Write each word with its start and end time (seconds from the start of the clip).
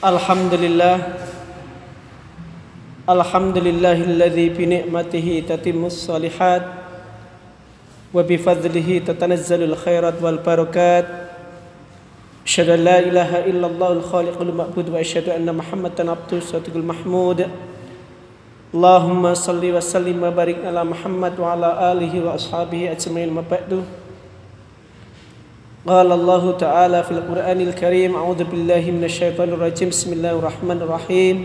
الحمد 0.00 0.54
لله 0.54 0.96
الحمد 3.04 3.56
لله 3.58 3.98
الذي 4.16 4.48
بنعمته 4.48 5.44
تتم 5.48 5.84
الصالحات 5.84 6.64
وبفضله 8.14 8.88
تتنزل 9.06 9.60
الخيرات 9.62 10.16
والبركات. 10.22 11.06
أشهد 12.48 12.68
أن 12.68 12.80
لا 12.80 12.98
إله 12.98 13.30
إلا 13.44 13.66
الله 13.66 13.92
الخالق 13.92 14.40
المعبود 14.40 14.88
وأشهد 14.88 15.28
أن 15.36 15.52
محمدا 15.52 16.10
عبده 16.10 16.36
الصادق 16.48 16.74
المحمود. 16.80 17.44
اللهم 18.74 19.34
صل 19.34 19.60
وسلم 19.60 20.16
وبارك 20.22 20.64
على 20.64 20.80
محمد 20.84 21.32
وعلى 21.36 21.92
آله 21.92 22.12
وأصحابه 22.24 22.96
أجمعين. 22.96 23.36
ما 23.36 23.44
بعد 23.44 23.84
قال 25.85 26.09
الله 26.11 26.43
تعالى 26.57 26.99
في 27.03 27.11
القرآن 27.11 27.59
الكريم 27.61 28.15
أعوذ 28.15 28.41
بالله 28.49 28.83
من 28.89 29.03
الشيطان 29.05 29.49
الرجيم 29.53 29.89
بسم 29.93 30.13
الله 30.17 30.33
الرحمن 30.41 30.79
الرحيم 30.81 31.37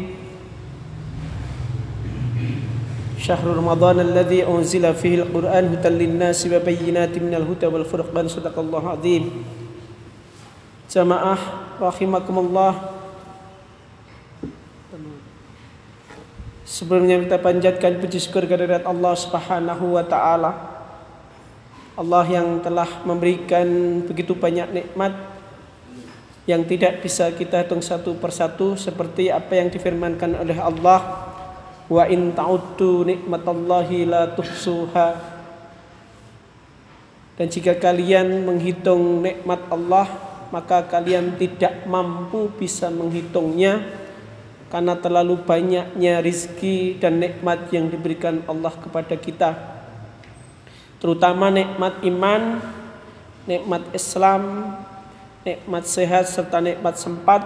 شهر 3.20 3.44
رمضان 3.44 4.00
الذي 4.00 4.48
أنزل 4.48 4.84
فيه 4.96 5.14
القرآن 5.28 5.76
هدى 5.76 5.88
للناس 5.88 6.48
وبينات 6.48 7.14
من 7.20 7.36
الهدى 7.36 7.66
والفرقان 7.68 8.28
صدق 8.32 8.56
الله 8.56 8.80
العظيم 8.80 9.24
جماعة 10.88 11.36
رحمكم 11.80 12.36
الله 12.38 12.72
Sebelumnya 16.70 17.18
kita 17.18 17.36
panjatkan 17.42 17.98
puji 17.98 18.22
syukur 18.22 18.46
kehadirat 18.46 18.86
Allah 18.86 19.12
Subhanahu 19.18 19.98
wa 19.98 20.06
taala. 20.06 20.73
Allah 21.95 22.27
yang 22.27 22.59
telah 22.59 23.07
memberikan 23.07 23.63
begitu 24.03 24.35
banyak 24.35 24.67
nikmat 24.67 25.15
yang 26.43 26.67
tidak 26.67 26.99
bisa 26.99 27.31
kita 27.31 27.63
hitung 27.63 27.79
satu 27.79 28.19
persatu 28.19 28.75
seperti 28.75 29.31
apa 29.31 29.55
yang 29.55 29.71
difirmankan 29.71 30.35
oleh 30.35 30.59
Allah 30.59 31.01
wa 31.87 32.03
in 32.11 32.35
ta'uddu 32.35 33.07
nikmatallahi 33.07 34.11
la 34.11 34.27
tuhsuha. 34.35 35.33
Dan 37.39 37.47
jika 37.47 37.79
kalian 37.79 38.43
menghitung 38.43 39.23
nikmat 39.23 39.63
Allah 39.71 40.07
maka 40.51 40.83
kalian 40.83 41.39
tidak 41.39 41.87
mampu 41.87 42.51
bisa 42.59 42.91
menghitungnya 42.91 43.81
karena 44.67 44.99
terlalu 44.99 45.39
banyaknya 45.47 46.19
rizki 46.19 46.99
dan 46.99 47.23
nikmat 47.23 47.71
yang 47.71 47.87
diberikan 47.87 48.43
Allah 48.51 48.75
kepada 48.75 49.15
kita 49.15 49.74
terutama 50.99 51.51
nikmat 51.51 51.99
iman 52.03 52.63
nikmat 53.45 53.83
Islam 53.93 54.73
nikmat 55.45 55.85
sehat 55.85 56.25
serta 56.25 56.57
nikmat 56.57 56.97
sempat 56.97 57.41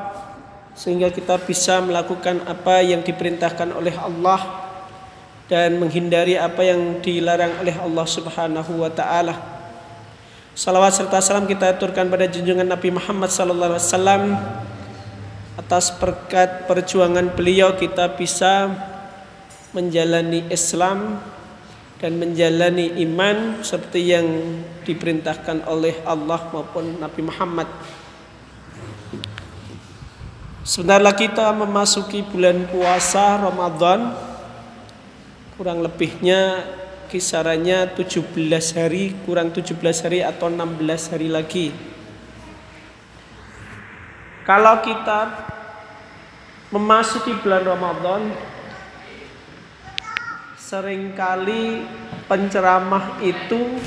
sehingga 0.71 1.11
kita 1.11 1.35
bisa 1.43 1.83
melakukan 1.83 2.39
apa 2.47 2.79
yang 2.79 3.03
diperintahkan 3.03 3.75
oleh 3.75 3.91
Allah 3.99 4.69
dan 5.51 5.75
menghindari 5.75 6.39
apa 6.39 6.63
yang 6.63 7.03
dilarang 7.03 7.59
oleh 7.59 7.75
Allah 7.75 8.05
Subhanahu 8.07 8.85
wa 8.85 8.87
taala. 8.93 9.35
Salawat 10.55 10.95
serta 10.95 11.19
salam 11.19 11.49
kita 11.49 11.75
aturkan 11.75 12.07
pada 12.07 12.29
junjungan 12.31 12.63
Nabi 12.63 12.95
Muhammad 12.95 13.27
sallallahu 13.27 13.75
alaihi 13.75 13.83
wasallam 13.83 14.23
atas 15.59 15.91
berkat 15.99 16.69
perjuangan 16.71 17.35
beliau 17.35 17.75
kita 17.75 18.15
bisa 18.15 18.71
menjalani 19.75 20.47
Islam 20.47 21.19
dan 21.99 22.15
menjalani 22.15 22.95
iman 23.03 23.59
seperti 23.59 24.15
yang 24.15 24.27
diperintahkan 24.87 25.67
oleh 25.67 25.99
Allah 26.07 26.39
maupun 26.55 26.95
Nabi 26.95 27.21
Muhammad. 27.27 27.67
Sebentar 30.63 31.03
lagi 31.03 31.27
kita 31.27 31.49
memasuki 31.55 32.21
bulan 32.21 32.69
puasa 32.69 33.41
Ramadan 33.41 34.13
Kurang 35.57 35.81
lebihnya 35.81 36.61
kisarannya 37.09 37.89
17 37.97 38.37
hari 38.77 39.17
Kurang 39.25 39.49
17 39.49 39.73
hari 40.05 40.21
atau 40.21 40.45
16 40.45 41.09
hari 41.09 41.25
lagi 41.25 41.73
Kalau 44.45 44.77
kita 44.85 45.47
memasuki 46.69 47.33
bulan 47.41 47.65
Ramadan 47.65 48.29
Seringkali 50.69 51.81
penceramah 52.29 53.17
itu 53.25 53.81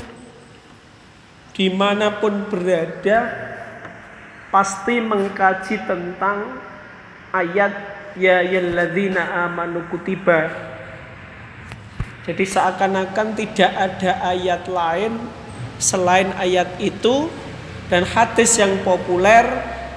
Di 1.55 1.71
mana 1.71 2.19
pun 2.19 2.43
berada 2.51 3.31
Pasti 4.51 4.99
mengkaji 4.99 5.79
tentang 5.87 6.59
ayat 7.31 7.73
ya 8.13 8.45
yalladzina 8.45 9.49
amanu 9.49 9.81
kutiba. 9.89 10.45
Jadi 12.23 12.45
seakan-akan 12.45 13.27
tidak 13.33 13.71
ada 13.73 14.21
ayat 14.29 14.69
lain 14.69 15.17
selain 15.81 16.29
ayat 16.37 16.77
itu 16.77 17.33
dan 17.89 18.05
hadis 18.05 18.61
yang 18.61 18.77
populer 18.85 19.43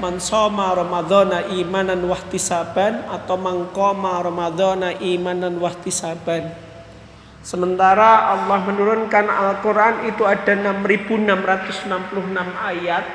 man 0.01 0.19
soma 0.19 0.73
ramadhana 0.73 1.53
imanan 1.53 2.01
wahtisaban 2.09 3.05
atau 3.13 3.37
mangkoma 3.37 4.25
ramadhana 4.25 4.97
imanan 5.05 5.61
wahtisaban. 5.61 6.66
Sementara 7.47 8.35
Allah 8.35 8.59
menurunkan 8.59 9.31
Al-Quran 9.31 10.11
itu 10.11 10.27
ada 10.27 10.51
6666 10.51 11.31
ayat 12.59 13.07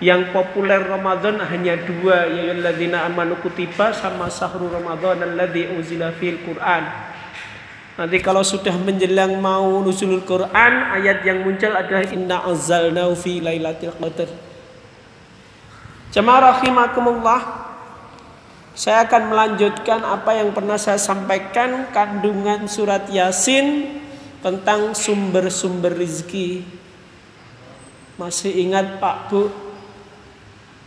yang 0.00 0.32
populer 0.32 0.80
Ramadan 0.80 1.44
hanya 1.44 1.76
dua 1.84 2.24
yaitu 2.24 2.88
amanu 2.96 3.36
kutiba 3.44 3.92
sama 3.92 4.32
sahru 4.32 4.72
Ramadan 4.72 5.20
alladzi 5.20 5.68
unzila 5.68 6.08
fil 6.16 6.40
Quran. 6.40 6.88
Nanti 8.00 8.16
kalau 8.24 8.40
sudah 8.40 8.72
menjelang 8.80 9.36
mau 9.44 9.84
nuzulul 9.84 10.24
Quran, 10.24 10.72
ayat 10.96 11.20
yang 11.28 11.44
muncul 11.44 11.72
adalah 11.76 12.08
inna 12.08 12.48
anzalnahu 12.48 13.12
fi 13.12 13.44
lailatul 13.44 13.92
qadar. 13.92 14.32
Jemaah 16.16 16.60
rahimakumullah, 16.60 17.40
saya 18.76 19.08
akan 19.08 19.32
melanjutkan 19.32 20.04
apa 20.04 20.36
yang 20.36 20.52
pernah 20.52 20.76
saya 20.76 21.00
sampaikan 21.00 21.88
kandungan 21.96 22.68
surat 22.68 23.08
Yasin 23.08 23.96
tentang 24.44 24.92
sumber-sumber 24.92 25.96
rizki. 25.96 26.60
Masih 28.20 28.52
ingat 28.68 29.00
Pak 29.00 29.32
Bu 29.32 29.48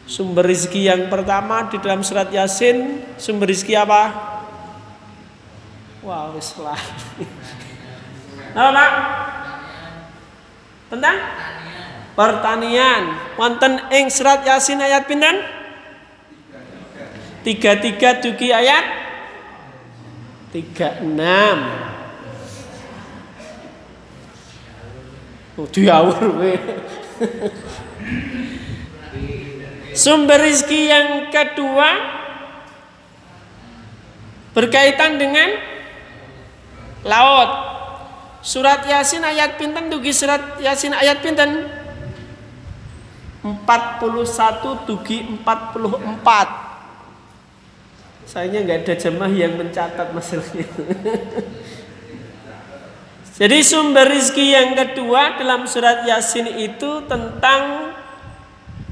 Sumber 0.09 0.41
rizki 0.41 0.89
yang 0.89 1.05
pertama 1.05 1.69
di 1.69 1.77
dalam 1.77 2.01
surat 2.01 2.33
Yasin 2.33 3.05
Sumber 3.17 3.50
rizki 3.50 3.77
apa? 3.77 4.09
Wow, 6.06 6.33
lah. 6.61 6.81
Apa 8.57 8.69
Pak? 8.73 8.91
Tentang? 10.89 11.17
Pertanian. 12.17 13.01
Wonten 13.38 13.81
ing 13.94 14.09
surat 14.09 14.41
Yasin 14.45 14.81
ayat 14.81 15.06
pinten? 15.06 15.59
Tiga 17.39 17.79
tiga 17.79 18.19
dugi 18.19 18.51
ayat 18.51 18.85
tiga 20.51 21.00
enam. 21.00 21.57
Oh, 25.59 25.67
diawur 25.67 26.39
Sumber 29.91 30.39
rizki 30.39 30.88
yang 30.88 31.27
kedua 31.27 31.89
berkaitan 34.56 35.19
dengan 35.19 35.59
laut. 37.03 37.51
Surat 38.39 38.88
Yasin 38.88 39.19
ayat 39.19 39.59
pinten 39.59 39.91
dugi 39.91 40.16
surat 40.16 40.63
Yasin 40.63 40.95
ayat 40.95 41.19
pinten 41.19 41.67
41 43.44 44.88
dugi 44.88 45.27
44. 45.44 46.69
Sayangnya 48.30 48.62
nggak 48.62 48.80
ada 48.86 48.94
jemaah 48.94 49.34
yang 49.34 49.58
mencatat 49.58 50.14
masalah 50.14 50.46
itu. 50.54 50.86
Jadi 53.42 53.58
sumber 53.66 54.06
rizki 54.06 54.54
yang 54.54 54.78
kedua 54.78 55.42
dalam 55.42 55.66
surat 55.66 56.06
Yasin 56.06 56.46
itu 56.62 57.10
tentang 57.10 57.90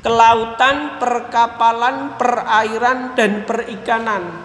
kelautan, 0.01 0.97
perkapalan, 0.97 2.17
perairan 2.17 3.13
dan 3.13 3.45
perikanan. 3.45 4.41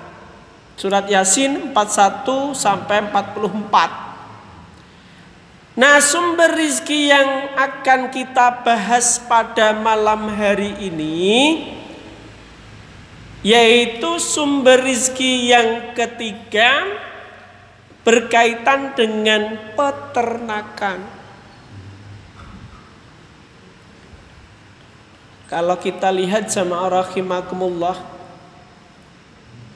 Surat 0.76 1.08
Yasin 1.08 1.72
41 1.72 2.52
sampai 2.52 3.08
44. 3.08 5.72
Nah, 5.72 6.04
sumber 6.04 6.52
rizki 6.52 7.08
yang 7.08 7.56
akan 7.56 8.12
kita 8.12 8.60
bahas 8.60 9.16
pada 9.24 9.72
malam 9.72 10.28
hari 10.36 10.76
ini 10.84 11.80
yaitu 13.42 14.22
sumber 14.22 14.86
rizki 14.86 15.50
yang 15.50 15.94
ketiga 15.98 16.86
berkaitan 18.06 18.94
dengan 18.94 19.58
peternakan. 19.74 21.02
Kalau 25.50 25.76
kita 25.76 26.08
lihat 26.08 26.48
jamaah 26.48 27.02
rahimakumullah 27.02 27.98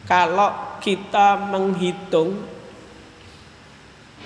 kalau 0.07 0.79
kita 0.81 1.37
menghitung 1.51 2.39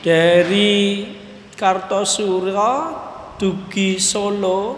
dari 0.05 1.09
Kartosuro 1.57 2.95
dugi 3.41 3.97
Solo 3.97 4.77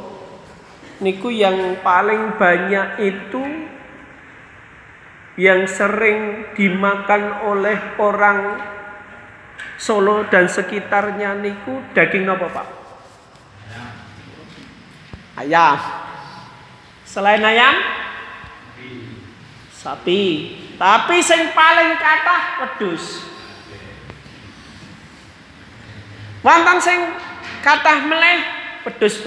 niku 1.03 1.29
yang 1.29 1.83
paling 1.83 2.39
banyak 2.39 2.89
itu 3.03 3.62
yang 5.41 5.65
sering 5.65 6.53
dimakan 6.53 7.49
oleh 7.49 7.79
orang 7.97 8.41
Solo 9.83 10.23
dan 10.31 10.47
sekitarnya 10.47 11.35
niku 11.43 11.83
daging 11.91 12.31
apa 12.31 12.47
Pak? 12.47 12.69
Ayam. 15.43 15.75
Selain 17.03 17.43
ayam? 17.43 17.75
Sapi. 19.75 20.55
Tapi 20.79 21.19
sing 21.19 21.51
paling 21.51 21.99
kathah 21.99 22.43
wedhus. 22.63 23.27
Wonten 26.47 26.79
sing 26.79 26.99
kathah 27.67 28.07
meleh 28.07 28.39
wedhus 28.87 29.19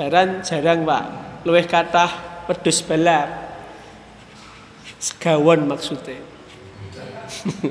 balat. 0.00 0.40
Jarang-jarang 0.44 0.88
Pak, 0.88 1.04
luwih 1.44 1.66
kathah 1.68 2.10
wedhus 2.48 2.80
balat. 2.80 3.28
Segawon 5.00 5.64
maksudnya. 5.68 6.20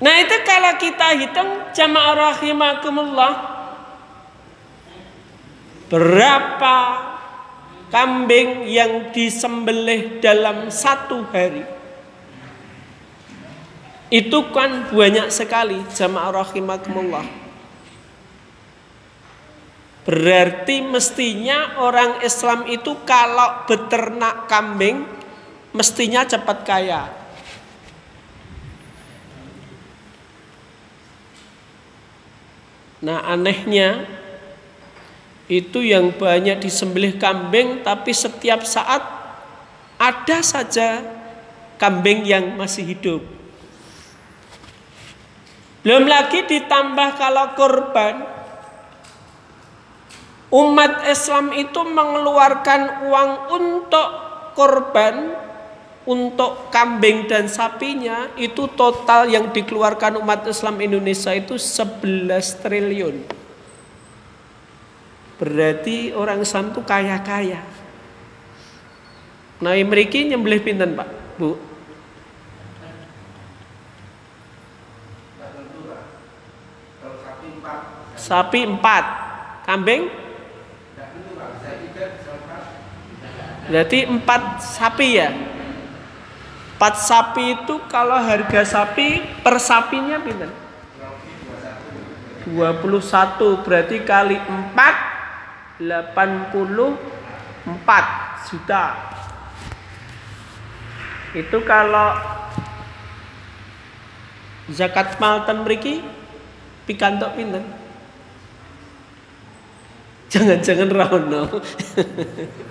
nah 0.00 0.16
itu 0.16 0.36
kalau 0.48 0.72
kita 0.80 1.08
hitung 1.20 1.50
jamaah 1.76 2.16
rahimakumullah 2.16 3.60
berapa 5.92 6.76
kambing 7.92 8.64
yang 8.72 9.12
disembelih 9.12 10.24
dalam 10.24 10.72
satu 10.72 11.28
hari 11.28 11.68
itu 14.08 14.40
kan 14.50 14.88
banyak 14.88 15.28
sekali 15.28 15.84
jamaah 15.92 16.40
rahimakumullah 16.40 17.39
Berarti 20.10 20.82
mestinya 20.82 21.78
orang 21.78 22.18
Islam 22.26 22.66
itu 22.66 22.98
kalau 23.06 23.62
beternak 23.70 24.50
kambing 24.50 25.06
mestinya 25.70 26.26
cepat 26.26 26.66
kaya. 26.66 27.06
Nah 33.06 33.22
anehnya 33.22 34.02
itu 35.46 35.78
yang 35.78 36.10
banyak 36.10 36.58
disembelih 36.58 37.14
kambing 37.14 37.86
tapi 37.86 38.10
setiap 38.10 38.66
saat 38.66 39.06
ada 39.94 40.38
saja 40.42 41.06
kambing 41.78 42.26
yang 42.26 42.58
masih 42.58 42.82
hidup. 42.82 43.22
Belum 45.86 46.10
lagi 46.10 46.42
ditambah 46.50 47.14
kalau 47.14 47.54
korban 47.54 48.39
Umat 50.50 51.06
Islam 51.06 51.54
itu 51.54 51.78
mengeluarkan 51.86 53.06
uang 53.06 53.30
untuk 53.54 54.08
korban 54.58 55.38
untuk 56.02 56.74
kambing 56.74 57.30
dan 57.30 57.46
sapinya 57.46 58.26
itu 58.34 58.66
total 58.74 59.30
yang 59.30 59.54
dikeluarkan 59.54 60.18
umat 60.18 60.42
Islam 60.50 60.82
Indonesia 60.82 61.30
itu 61.30 61.54
11 61.54 62.66
triliun. 62.66 63.22
Berarti 65.38 66.10
orang 66.18 66.42
Islam 66.42 66.74
itu 66.74 66.82
kaya-kaya. 66.82 67.62
Nah, 69.62 69.78
mereka 69.86 70.18
nyembelih 70.18 70.60
pinten, 70.66 70.98
Pak? 70.98 71.08
Bu? 71.38 71.54
Sapi 78.20 78.68
empat, 78.68 79.04
kambing 79.64 80.12
Berarti 83.70 84.02
empat 84.02 84.58
sapi 84.58 85.08
ya. 85.14 85.30
Empat 86.74 86.94
sapi 86.98 87.54
itu 87.54 87.78
kalau 87.86 88.18
harga 88.18 88.66
sapi 88.66 89.22
per 89.46 89.62
sapinya 89.62 90.18
pinter. 90.18 90.50
21 92.50 93.62
berarti 93.62 94.02
kali 94.02 94.34
4 94.42 95.78
84 95.78 96.98
juta. 98.50 98.84
Itu 101.30 101.62
kalau 101.62 102.18
zakat 104.66 105.14
mal 105.22 105.46
ten 105.46 105.62
mriki 105.62 106.02
pikantuk 106.90 107.38
pinten? 107.38 107.62
Jangan-jangan 110.26 110.90
rono. 110.90 111.42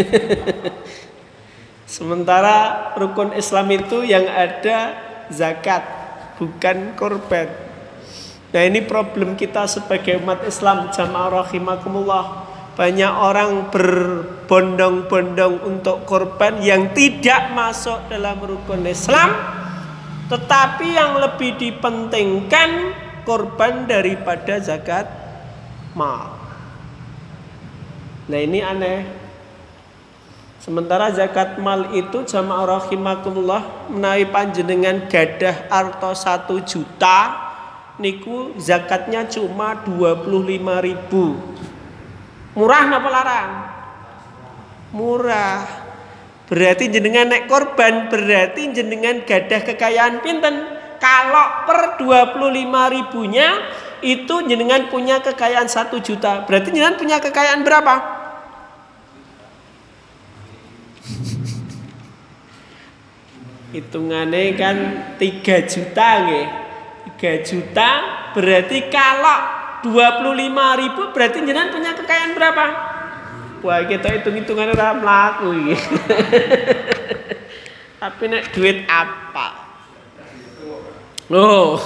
Sementara 2.00 2.90
rukun 2.94 3.34
Islam 3.34 3.66
itu 3.74 4.06
yang 4.06 4.24
ada 4.30 4.94
zakat, 5.26 5.82
bukan 6.38 6.94
korban. 6.94 7.50
Nah 8.50 8.62
ini 8.66 8.82
problem 8.82 9.38
kita 9.38 9.66
sebagai 9.70 10.18
umat 10.22 10.42
Islam 10.46 10.90
jamaah 10.90 11.46
rahimakumullah. 11.46 12.46
Banyak 12.74 13.12
orang 13.12 13.68
berbondong-bondong 13.74 15.66
untuk 15.66 16.06
korban 16.06 16.62
yang 16.62 16.94
tidak 16.96 17.52
masuk 17.52 18.06
dalam 18.06 18.38
rukun 18.38 18.86
Islam. 18.86 19.34
Tetapi 20.30 20.86
yang 20.94 21.18
lebih 21.18 21.58
dipentingkan 21.58 22.94
korban 23.26 23.90
daripada 23.90 24.62
zakat 24.62 25.10
mal. 25.94 26.38
Nah 28.30 28.40
ini 28.40 28.62
aneh. 28.62 29.29
Sementara 30.60 31.08
zakat 31.08 31.56
mal 31.56 31.88
itu 31.96 32.20
jamaah 32.20 32.84
rahimakumullah 32.84 33.88
menawi 33.88 34.28
panjenengan 34.28 35.08
gadah 35.08 35.72
arto 35.72 36.12
satu 36.12 36.60
juta 36.60 37.48
niku 37.96 38.52
zakatnya 38.60 39.24
cuma 39.24 39.80
25 39.88 40.28
ribu. 40.84 41.40
Murah 42.52 42.92
napa 42.92 43.08
larang? 43.08 43.50
Murah. 44.92 45.64
Berarti 46.52 46.92
jenengan 46.92 47.32
naik 47.32 47.48
korban 47.48 48.12
berarti 48.12 48.68
jenengan 48.76 49.24
gadah 49.24 49.64
kekayaan 49.64 50.20
pinten? 50.20 50.76
Kalau 51.00 51.64
per 51.64 51.96
25 51.96 52.36
ribunya 53.00 53.48
itu 54.04 54.44
jenengan 54.44 54.92
punya 54.92 55.24
kekayaan 55.24 55.72
satu 55.72 56.04
juta. 56.04 56.44
Berarti 56.44 56.68
jenengan 56.68 57.00
punya 57.00 57.16
kekayaan 57.16 57.64
berapa? 57.64 58.19
Hitungannya 63.70 64.54
kan 64.58 64.76
3 65.16 65.70
juta 65.70 66.08
nggih. 66.26 66.46
3 67.18 67.46
juta 67.46 67.88
berarti 68.34 68.90
kalau 68.90 69.38
25 69.86 70.80
ribu 70.80 71.02
berarti 71.16 71.38
jenengan 71.40 71.72
punya 71.72 71.96
kekayaan 71.96 72.32
berapa? 72.36 72.64
Wah 73.60 73.84
kita 73.84 74.08
hitung-hitungan 74.20 74.72
ora 74.72 74.96
mlaku 74.96 75.52
iki. 75.52 75.76
Tapi 78.00 78.22
nek 78.32 78.56
duit 78.56 78.88
apa? 78.88 79.48
Loh. 81.28 81.76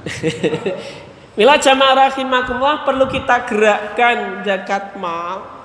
Mila 1.38 1.54
jamaah 1.56 2.10
rahimakumullah 2.10 2.82
perlu 2.82 3.06
kita 3.06 3.46
gerakkan 3.46 4.42
zakat 4.42 4.98
mal 4.98 5.59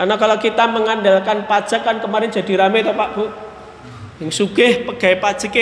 karena 0.00 0.16
kalau 0.16 0.40
kita 0.40 0.64
mengandalkan 0.64 1.44
pajak 1.44 1.84
kan 1.84 2.00
kemarin 2.00 2.32
jadi 2.32 2.64
rame 2.64 2.80
toh 2.80 2.96
Pak 2.96 3.10
Bu. 3.12 3.28
Yang 4.24 4.32
sugih 4.32 4.88
pegawai 4.88 5.20
pajak 5.20 5.52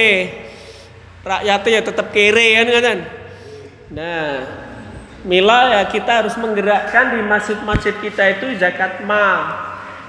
rakyatnya 1.27 1.71
ya 1.75 1.81
tetap 1.83 2.15
kere 2.15 2.47
kan 2.55 2.67
kan. 2.79 2.99
Nah, 3.99 4.31
mila 5.27 5.75
ya 5.75 5.83
kita 5.91 6.23
harus 6.23 6.39
menggerakkan 6.39 7.19
di 7.19 7.21
masjid-masjid 7.27 7.99
kita 7.99 8.39
itu 8.39 8.55
zakat 8.63 9.03
mal. 9.03 9.59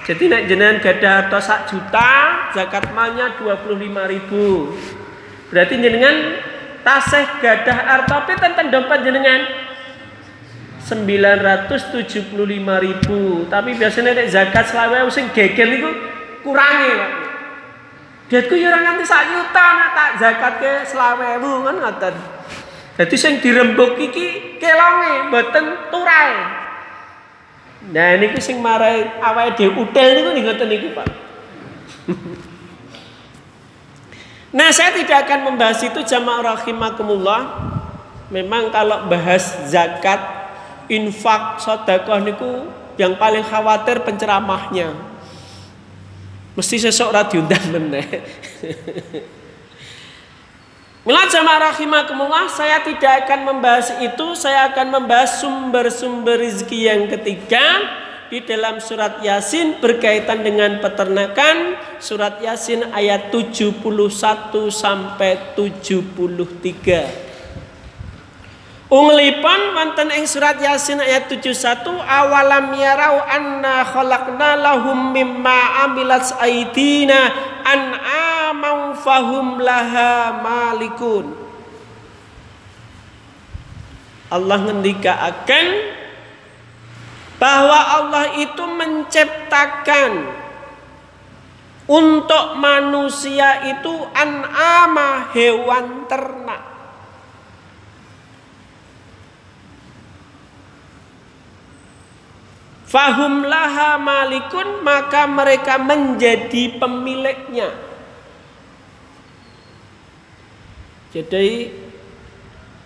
Jadi 0.06 0.30
nek 0.30 0.46
jenengan 0.46 0.78
gada 0.78 1.26
atau 1.26 1.42
sak 1.42 1.66
juta, 1.74 2.54
zakat 2.54 2.86
malnya 2.94 3.34
25 3.34 3.66
ribu. 4.14 4.78
Berarti 5.50 5.74
jenengan 5.82 6.38
taseh 6.86 7.26
gadah 7.42 7.98
artopi 7.98 8.38
tentang 8.38 8.70
dompet 8.70 9.02
jenengan 9.02 9.69
975 10.90 12.34
ribu 12.82 13.46
tapi 13.46 13.78
biasanya 13.78 14.18
nek 14.18 14.28
zakat 14.34 14.66
selawe 14.74 15.06
sing 15.14 15.30
geger 15.30 15.70
niku 15.70 15.94
kurangi 16.42 16.90
Pak 16.98 17.12
Duitku 18.30 18.54
ya 18.54 18.70
ora 18.70 18.86
nganti 18.86 19.06
sak 19.10 19.26
juta 19.26 19.66
nek 19.74 19.90
tak 19.98 20.10
zakat 20.22 20.54
ke 20.62 20.72
selawewu 20.86 21.66
kan 21.66 21.76
ngoten 21.82 22.16
Jadi 23.00 23.16
sing 23.16 23.34
dirembuk 23.40 23.96
iki 23.96 24.60
kelonge 24.60 25.32
mboten 25.32 25.88
turai. 25.88 26.32
Nah 27.96 28.20
niku 28.20 28.44
sing 28.44 28.60
marai 28.60 29.08
awake 29.24 29.56
dhewe 29.56 29.82
utel 29.82 30.36
niku 30.36 30.46
ngoten 30.46 30.68
niku 30.68 30.88
Pak. 30.94 31.08
nah 34.58 34.68
saya 34.68 34.94
tidak 35.00 35.26
akan 35.26 35.50
membahas 35.50 35.80
itu 35.80 36.04
jamaah 36.04 36.54
rahimakumullah. 36.54 37.72
Memang 38.30 38.70
kalau 38.70 39.10
bahas 39.10 39.58
zakat, 39.72 40.22
infak, 40.90 41.62
sedekah 41.62 42.20
niku 42.20 42.68
yang 43.00 43.16
paling 43.16 43.46
khawatir 43.46 44.04
penceramahnya. 44.04 44.92
Mesti 46.58 46.76
sesok 46.90 47.16
ora 47.16 47.24
diundang 47.30 47.72
meneh. 47.72 48.04
Mila 51.08 51.24
jamaah 51.32 51.72
rahimakumullah, 51.72 52.52
saya 52.52 52.84
tidak 52.84 53.24
akan 53.24 53.56
membahas 53.56 54.04
itu, 54.04 54.36
saya 54.36 54.68
akan 54.68 55.00
membahas 55.00 55.40
sumber-sumber 55.40 56.36
rezeki 56.44 56.80
yang 56.92 57.08
ketiga 57.08 57.64
di 58.28 58.44
dalam 58.46 58.78
surat 58.78 59.24
Yasin 59.24 59.82
berkaitan 59.82 60.44
dengan 60.46 60.78
peternakan, 60.78 61.80
surat 61.98 62.38
Yasin 62.44 62.92
ayat 62.94 63.32
71 63.34 63.80
sampai 64.70 65.56
73. 65.58 67.29
Unglipun 68.90 69.78
wonten 69.78 70.10
ing 70.10 70.26
surat 70.26 70.58
Yasin 70.58 70.98
ayat 70.98 71.30
71 71.30 71.86
awalam 71.94 72.74
yarau 72.74 73.22
anna 73.22 73.86
khalaqna 73.86 74.58
lahum 74.58 75.14
mimma 75.14 75.86
amilat 75.86 76.34
aidina 76.42 77.30
an'amau 77.62 78.98
fahum 78.98 79.62
laha 79.62 80.42
malikun. 80.42 81.38
Allah 84.34 84.58
ngendika 84.58 85.22
akan 85.22 85.68
bahwa 87.38 87.80
Allah 87.94 88.26
itu 88.42 88.64
menciptakan 88.66 90.34
untuk 91.86 92.58
manusia 92.58 93.70
itu 93.70 93.94
an'ama 94.18 95.30
hewan 95.30 96.10
ternak 96.10 96.69
Fahum 102.90 103.46
laha 103.46 104.02
malikun 104.02 104.82
maka 104.82 105.30
mereka 105.30 105.78
menjadi 105.78 106.82
pemiliknya. 106.82 107.70
Jadi 111.14 111.70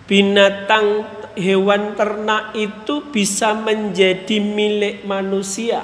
binatang 0.04 1.08
hewan 1.40 1.96
ternak 1.96 2.52
itu 2.52 3.00
bisa 3.08 3.56
menjadi 3.56 4.44
milik 4.44 5.08
manusia. 5.08 5.80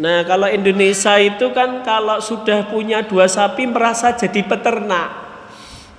Nah 0.00 0.24
kalau 0.24 0.48
Indonesia 0.48 1.20
itu 1.20 1.52
kan 1.52 1.84
kalau 1.84 2.24
sudah 2.24 2.72
punya 2.72 3.04
dua 3.04 3.28
sapi 3.28 3.68
merasa 3.68 4.16
jadi 4.16 4.40
peternak. 4.48 5.12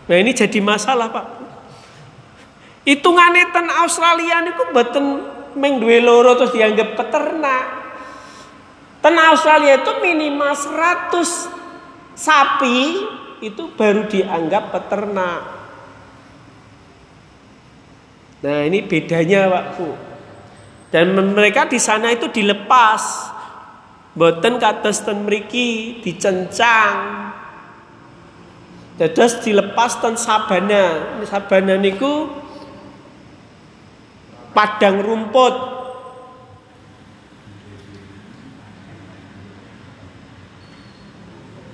Nah 0.10 0.18
ini 0.18 0.34
jadi 0.34 0.58
masalah 0.58 1.14
pak. 1.14 1.26
Hitungan 2.82 3.38
ten 3.54 3.68
Australia 3.78 4.42
itu 4.42 4.64
betul 4.74 5.37
meng 5.56 5.80
duwe 5.80 6.04
loro 6.04 6.36
terus 6.36 6.52
dianggap 6.52 6.98
peternak. 6.98 7.66
Ten 9.00 9.16
Australia 9.16 9.80
itu 9.80 9.92
minimal 10.04 10.52
100 10.52 12.18
sapi 12.18 12.78
itu 13.46 13.64
baru 13.78 14.10
dianggap 14.10 14.74
peternak. 14.74 15.42
Nah, 18.38 18.60
ini 18.66 18.86
bedanya, 18.86 19.50
Pak 19.50 19.66
Bu. 19.78 19.90
Dan 20.94 21.14
mereka 21.14 21.66
di 21.68 21.82
sana 21.82 22.14
itu 22.14 22.30
dilepas. 22.30 23.34
Boten 24.18 24.58
kados 24.58 25.06
ten 25.06 25.30
mriki 25.30 26.02
dicencang. 26.02 27.30
Dados 28.98 29.46
dilepas 29.46 30.02
ten 30.02 30.18
sabana. 30.18 31.22
Sabana 31.26 31.78
niku 31.78 32.30
padang 34.58 35.06
rumput. 35.06 35.54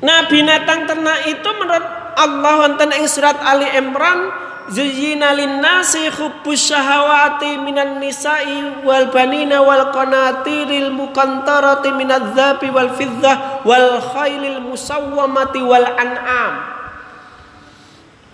Nah 0.04 0.28
binatang 0.28 0.84
ternak 0.84 1.32
itu 1.32 1.50
menurut 1.56 1.88
Allah 2.20 2.54
wonten 2.68 2.92
ing 2.92 3.08
surat 3.08 3.40
Ali 3.40 3.72
Imran 3.72 4.44
Zuyyina 4.64 5.36
linnasi 5.36 6.08
hubbus 6.08 6.72
syahawati 6.72 7.60
minan 7.60 8.00
nisa'i 8.00 8.84
wal 8.88 9.12
banina 9.12 9.60
wal 9.60 9.92
qanatiril 9.92 10.88
muqantarati 10.92 11.92
minadz 11.92 12.32
dzabi 12.32 12.72
wal 12.72 12.96
fiddah 12.96 13.64
wal 13.68 14.00
khailil 14.00 14.64
musawwamati 14.64 15.60
wal 15.68 15.84
an'am. 15.84 16.54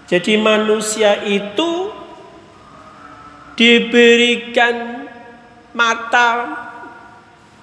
Jadi 0.06 0.38
manusia 0.38 1.22
itu 1.26 1.89
diberikan 3.60 5.04
mata 5.76 6.32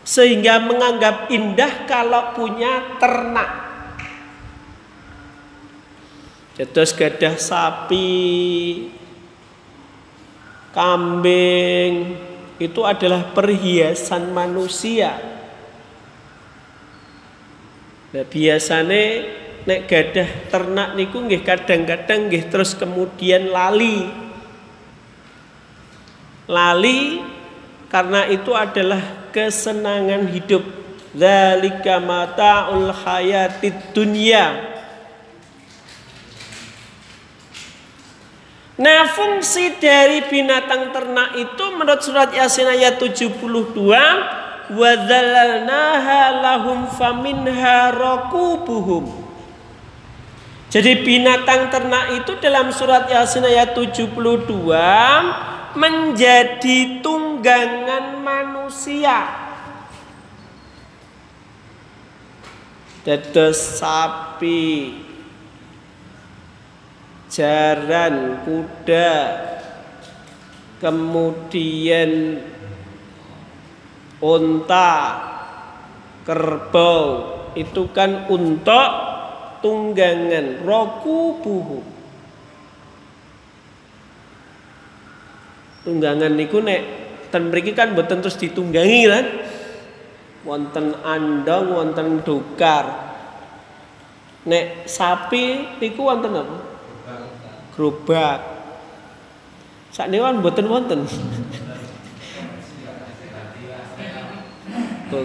sehingga 0.04 0.60
menganggap 0.60 1.32
indah 1.32 1.88
kalau 1.88 2.36
punya 2.36 3.00
ternak. 3.00 3.64
Terus 6.56 6.92
gadah 6.92 7.36
sapi, 7.36 8.12
kambing, 10.76 12.16
itu 12.60 12.80
adalah 12.84 13.32
perhiasan 13.32 14.32
manusia. 14.36 15.16
Nah, 18.12 18.24
biasanya 18.24 19.04
nek 19.68 19.80
gadah 19.84 20.30
ternak 20.48 20.88
niku 20.96 21.24
nggih 21.24 21.44
kadang-kadang 21.44 22.32
nggih 22.32 22.48
terus 22.48 22.72
kemudian 22.72 23.52
lali 23.52 24.25
lali 26.46 27.22
karena 27.90 28.26
itu 28.30 28.50
adalah 28.54 29.30
kesenangan 29.30 30.26
hidup. 30.30 30.62
Zalika 31.16 31.96
mata'ul 31.96 32.92
hayatid 32.92 33.96
dunya. 33.96 34.76
Nah 38.76 39.08
fungsi 39.08 39.80
dari 39.80 40.20
binatang 40.28 40.92
ternak 40.92 41.32
itu 41.40 41.64
menurut 41.72 42.04
surat 42.04 42.28
Yasin 42.28 42.68
ayat 42.68 43.00
72 43.00 43.40
Wadzalalnaha 44.66 46.44
lahum 46.44 46.84
faminha 46.84 47.88
rakubuhum 47.96 49.08
Jadi 50.68 50.92
binatang 51.08 51.72
ternak 51.72 52.20
itu 52.20 52.36
dalam 52.36 52.68
surat 52.68 53.08
Yasin 53.08 53.48
ayat 53.48 53.72
72 53.72 54.44
menjadi 55.76 57.04
tunggangan 57.04 58.24
manusia. 58.24 59.44
Dados 63.06 63.78
sapi, 63.78 64.98
jaran, 67.30 68.42
kuda, 68.42 69.14
kemudian 70.82 72.42
unta, 74.18 74.94
kerbau, 76.26 77.06
itu 77.54 77.86
kan 77.94 78.26
untuk 78.26 78.90
tunggangan 79.62 80.66
roku 80.66 81.38
buhu. 81.46 81.95
Tunggangan 85.86 86.34
niku 86.34 86.58
nek 86.58 86.82
ten 87.30 87.54
mriki 87.54 87.70
kan 87.70 87.94
mboten 87.94 88.18
terus 88.18 88.34
ditunggangi 88.42 89.06
kan? 89.06 89.26
Wonten 90.42 90.98
andong 91.06 91.70
wonten 91.70 92.26
dokar 92.26 93.14
nek 94.42 94.90
sapi 94.90 95.78
niku 95.78 96.10
wonten 96.10 96.34
apa? 96.34 96.56
Gerobak. 97.78 98.40
Sakniki 99.94 100.26
kan 100.26 100.42
mboten 100.42 100.66
wonten. 100.66 101.00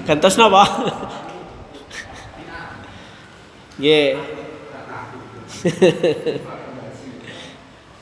Gantos 0.05 0.37
napa 0.37 0.61
nggih 3.81 4.13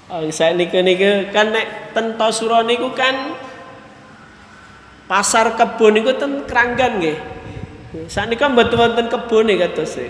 Oh, 0.09 0.25
saya 0.33 0.57
niku 0.57 0.81
niku 0.81 1.29
kan 1.29 1.53
nek 1.53 1.93
ten 1.93 2.17
Tosuro 2.17 2.65
niku 2.65 2.97
kan 2.97 3.37
pasar 5.05 5.53
kebun 5.53 6.01
niku 6.01 6.17
ten 6.17 6.49
Kranggan 6.49 6.97
nggih. 6.97 7.17
Saknika 8.09 8.49
mboten 8.49 8.73
wonten 8.73 9.05
kebun 9.05 9.45
nih 9.45 9.61
kados 9.61 10.01
e. 10.01 10.09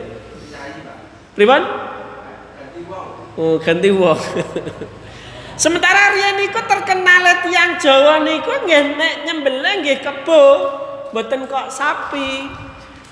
Pripun? 1.36 1.64
Oh, 3.36 3.60
ganti 3.60 3.92
wong. 3.92 4.16
Sementara 5.68 6.16
riyen 6.16 6.48
niku 6.48 6.64
terkenal 6.64 7.44
tiyang 7.44 7.76
Jawa 7.76 8.24
niku 8.24 8.56
nggih 8.56 8.96
nek 8.96 9.14
nyembelih 9.28 9.84
nggih 9.84 10.00
kebo, 10.00 10.44
mboten 11.12 11.44
kok 11.44 11.68
sapi. 11.76 12.48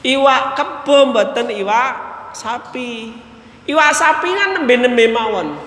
Iwak 0.07 0.55
kebo 0.55 1.11
mboten 1.11 1.51
iwak 1.51 2.31
sapi. 2.31 3.11
Iwak 3.67 3.91
sapi 3.91 4.31
kan 4.31 4.55
nembe-nembe 4.55 5.11
mawon. 5.11 5.66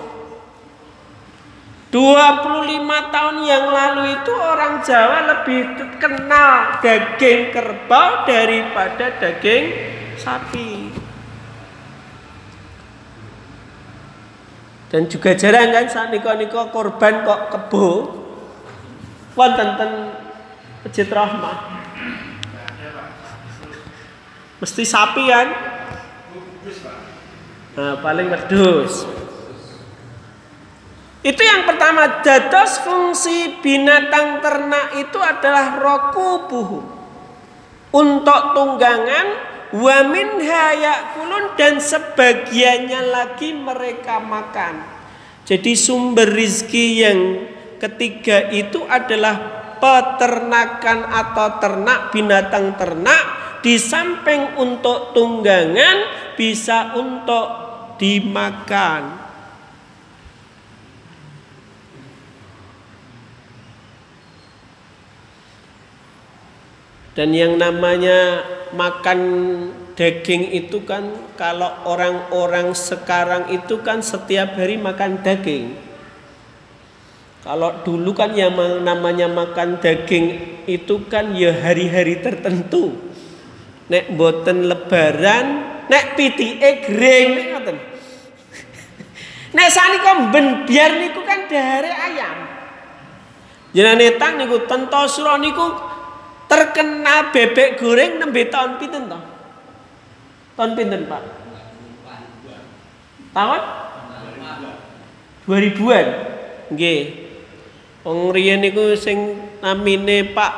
25 1.91 3.11
tahun 3.11 3.37
yang 3.43 3.67
lalu 3.67 4.15
itu 4.15 4.31
orang 4.31 4.79
Jawa 4.79 5.27
lebih 5.27 5.75
kenal 5.99 6.79
daging 6.79 7.51
kerbau 7.51 8.23
daripada 8.23 9.11
daging 9.19 9.63
sapi. 10.15 10.95
Dan 14.87 15.11
juga 15.11 15.35
jarang 15.35 15.71
kan 15.75 15.87
saat 15.91 16.15
niko-niko 16.15 16.71
korban 16.71 17.27
kok 17.27 17.41
kebo. 17.51 17.87
Wonten 19.35 19.69
ten 19.75 19.91
Masjid 20.87 21.07
Rahmah. 21.11 21.57
Mesti 24.63 24.83
sapi 24.87 25.23
kan? 25.27 25.47
Nah, 27.75 27.95
paling 27.99 28.27
wedus. 28.31 29.20
Itu 31.21 31.37
yang 31.45 31.69
pertama, 31.69 32.25
dados 32.25 32.81
fungsi 32.81 33.61
binatang 33.61 34.41
ternak 34.41 34.97
itu 34.97 35.21
adalah 35.21 35.77
rokubuhu. 35.77 36.81
Untuk 37.93 38.41
tunggangan, 38.57 39.27
wamin 39.77 40.41
hayak 40.41 41.13
kulun 41.13 41.53
dan 41.53 41.77
sebagiannya 41.77 43.13
lagi 43.13 43.53
mereka 43.53 44.17
makan. 44.17 44.81
Jadi 45.45 45.77
sumber 45.77 46.25
rizki 46.25 47.05
yang 47.05 47.45
ketiga 47.77 48.49
itu 48.49 48.81
adalah 48.89 49.61
peternakan 49.77 51.05
atau 51.05 51.47
ternak 51.61 52.09
binatang 52.09 52.73
ternak 52.77 53.23
di 53.61 53.77
samping 53.77 54.57
untuk 54.57 55.13
tunggangan 55.13 55.97
bisa 56.33 56.97
untuk 56.97 57.45
dimakan. 58.01 59.20
Dan 67.11 67.35
yang 67.35 67.59
namanya 67.59 68.47
makan 68.71 69.19
daging 69.99 70.55
itu 70.55 70.87
kan 70.87 71.11
kalau 71.35 71.83
orang-orang 71.83 72.71
sekarang 72.71 73.51
itu 73.51 73.83
kan 73.83 73.99
setiap 73.99 74.55
hari 74.55 74.79
makan 74.79 75.19
daging. 75.19 75.75
Kalau 77.41 77.81
dulu 77.81 78.13
kan 78.13 78.31
yang 78.37 78.53
namanya 78.85 79.27
makan 79.27 79.81
daging 79.81 80.39
itu 80.69 81.09
kan 81.11 81.33
ya 81.35 81.51
hari-hari 81.51 82.21
tertentu. 82.21 82.95
Nek 83.91 84.15
boten 84.15 84.71
lebaran, 84.71 85.45
nek 85.91 86.15
pitike 86.15 86.87
gering 86.87 87.27
nek 87.35 87.47
ngoten. 87.51 87.77
Nek 89.51 89.67
ben 90.31 90.63
biar 90.63 90.91
niku 90.95 91.27
kan 91.27 91.49
dahare 91.51 91.91
ayam. 91.91 92.37
Jenenge 93.75 94.15
tang 94.15 94.39
niku 94.39 94.63
tentosura 94.63 95.35
niku 95.35 95.90
terkenal 96.51 97.31
bebek 97.31 97.79
goreng 97.79 98.19
nembe 98.19 98.43
tahun 98.51 98.75
pinten 98.75 99.07
toh? 99.07 99.23
Tahun 100.59 100.71
pinten, 100.75 101.07
Pak? 101.07 101.23
Tahun 103.31 103.61
2000-an. 105.47 106.07
Nggih. 106.75 107.01
Wong 108.01 108.33
riyen 108.35 108.65
niku 108.65 108.97
sing 108.97 109.37
namine 109.61 110.33
Pak 110.33 110.53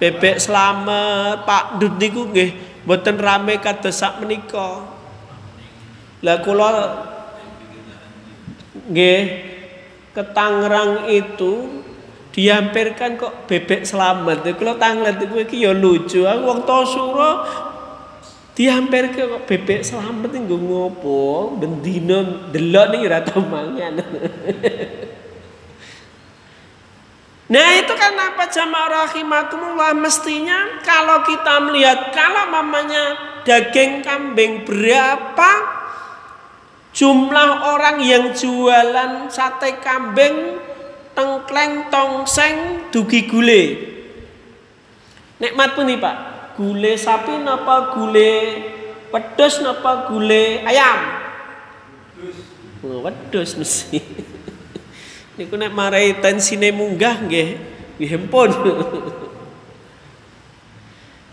Bebek 0.00 0.40
Slamet, 0.40 1.44
Pak 1.44 1.78
Dut 1.78 2.00
niku 2.00 2.26
nggih 2.32 2.82
mboten 2.88 3.20
rame 3.20 3.60
kados 3.60 4.00
sak 4.00 4.18
menika. 4.18 4.82
Lah 6.24 6.40
kula 6.40 6.72
nggih 8.88 9.20
ke 10.16 10.22
Tangerang 10.32 11.04
itu 11.12 11.83
dihampirkan 12.34 13.14
kok 13.14 13.46
bebek 13.46 13.86
selamat. 13.86 14.42
Kalau 14.58 14.74
tanglet 14.74 15.22
itu 15.22 15.38
iki 15.38 15.62
ya 15.62 15.70
lucu. 15.70 16.26
Aku 16.26 16.50
wong 16.50 16.60
tosuro 16.66 17.46
dihampir 18.58 19.14
kok 19.14 19.46
bebek 19.46 19.86
selamat 19.86 20.34
iki 20.34 20.50
ngopo? 20.50 21.54
Bendino 21.54 22.50
delok 22.50 22.86
nih 22.90 23.00
ora 23.06 23.20
mangan. 23.38 23.94
Nah 27.44 27.76
itu 27.76 27.92
kan 27.92 28.16
apa 28.16 28.48
jamaah 28.48 29.04
rahimakumullah? 29.04 29.92
Mestinya 29.92 30.80
kalau 30.80 31.20
kita 31.28 31.60
melihat 31.68 32.08
kalau 32.16 32.48
mamanya 32.48 33.20
daging 33.44 34.00
kambing 34.00 34.64
berapa 34.64 35.52
jumlah 36.96 37.50
orang 37.68 38.00
yang 38.00 38.32
jualan 38.32 39.28
sate 39.28 39.76
kambing 39.84 40.56
tengkleng 41.14 41.88
tongseng 41.88 42.86
dugi 42.90 43.24
gule. 43.30 43.62
Nikmat 45.38 45.78
pun 45.78 45.86
nih 45.86 45.98
Pak. 45.98 46.16
Gule 46.54 46.94
sapi 46.94 47.42
napa 47.42 47.94
gule 47.94 48.34
wedhus 49.14 49.62
napa 49.62 50.10
gule 50.10 50.62
ayam? 50.66 50.98
Oh, 52.82 53.02
wedhus 53.06 53.54
mesti. 53.58 53.98
Niku 55.38 55.58
nek 55.58 55.74
marai 55.74 56.14
tensine 56.22 56.70
munggah 56.70 57.22
nggih, 57.22 57.58
hempun. 58.02 58.50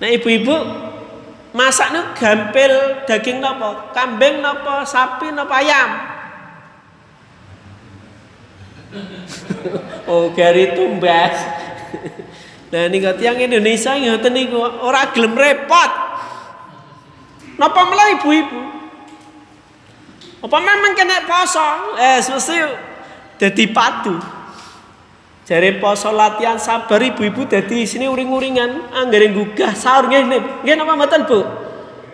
Nah 0.01 0.09
ibu-ibu 0.09 0.57
masak 1.53 1.93
nih 1.93 2.05
gampil 2.17 2.73
daging 3.05 3.37
napa? 3.37 3.93
Kambing 3.93 4.41
napa? 4.41 4.81
Sapi 4.81 5.29
napa 5.29 5.61
ayam? 5.61 6.10
oh 10.11 10.31
gari 10.35 10.75
tumbas. 10.75 11.35
Nah 12.71 12.87
ini 12.87 13.03
yang 13.03 13.37
Indonesia 13.39 13.91
ngoten 13.95 14.31
niku. 14.31 14.59
Ora 14.59 15.11
gelem 15.11 15.35
repot. 15.35 15.91
Napa 17.59 17.81
malah 17.83 18.15
ibu-ibu? 18.15 18.61
Apa 20.41 20.57
memang 20.57 20.97
kena 20.97 21.27
poso? 21.27 21.67
Eh 21.99 22.17
mesti 22.23 22.57
jadi 23.37 23.63
padu. 23.69 24.17
Jari 25.45 25.83
poso 25.83 26.15
latihan 26.15 26.55
sabar 26.55 27.03
ibu-ibu 27.03 27.43
jadi 27.43 27.83
sini 27.83 28.07
uring-uringan. 28.07 28.95
Anggere 28.95 29.35
gugah 29.35 29.75
sahur. 29.75 30.07
Nggih 30.07 30.63
nggih. 30.63 30.73
Napa 30.79 30.95
mboten 30.95 31.21
Bu? 31.27 31.39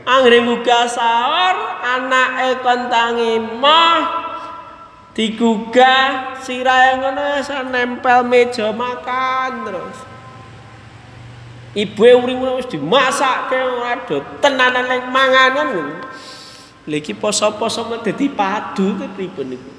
Anggere 0.09 0.41
gugah 0.41 0.89
sahur 0.89 1.55
anake 1.85 2.65
kon 2.65 2.89
tangi 2.89 3.39
mah 3.39 4.26
digugah 5.17 6.37
sirahe 6.45 7.01
ngono 7.01 7.41
nempel 7.73 8.21
meja 8.21 8.69
makan 8.69 9.65
terus. 9.65 9.97
Ibu 11.73 12.01
uring 12.21 12.61
wis 12.61 12.69
dimasakke 12.69 13.57
aduh 13.57 14.21
tenanan 14.41 14.85
ning 14.85 15.09
manganan 15.09 16.01
lagi 16.89 17.13
poso-poso 17.17 17.85
dadi 18.01 18.29
padu 18.33 18.97
pripun 19.13 19.45
niku 19.53 19.71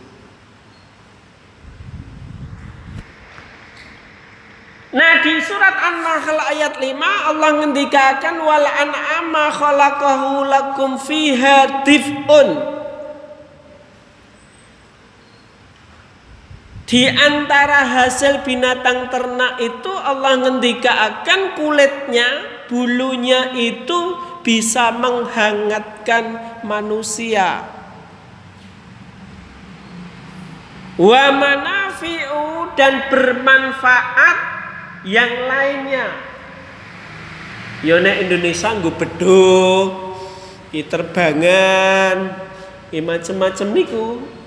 Nah 4.88 5.20
di 5.20 5.36
surat 5.44 5.76
An-Nahl 5.76 6.38
ayat 6.48 6.80
5 6.80 6.96
Allah 7.02 7.50
ngendikakan 7.60 8.40
wal 8.40 8.64
an'ama 8.64 9.52
khalaqahu 9.52 10.48
lakum 10.48 10.96
fiha 10.96 11.84
dif'un 11.84 12.77
Di 16.88 17.04
antara 17.04 17.84
hasil 17.84 18.48
binatang 18.48 19.12
ternak 19.12 19.60
itu 19.60 19.92
Allah 19.92 20.40
akan 20.88 21.52
kulitnya, 21.52 22.24
bulunya 22.64 23.52
itu 23.52 24.16
bisa 24.40 24.88
menghangatkan 24.96 26.40
manusia. 26.64 27.68
Wa 30.96 31.28
manafi'u 31.28 32.72
dan 32.72 33.12
bermanfaat 33.12 34.38
yang 35.04 35.44
lainnya. 35.44 36.08
Yone 37.84 38.24
Indonesia 38.24 38.72
nggo 38.72 38.96
beduk, 38.96 39.88
terbangan, 40.72 42.48
macam-macam 42.96 43.66
niku 43.76 44.37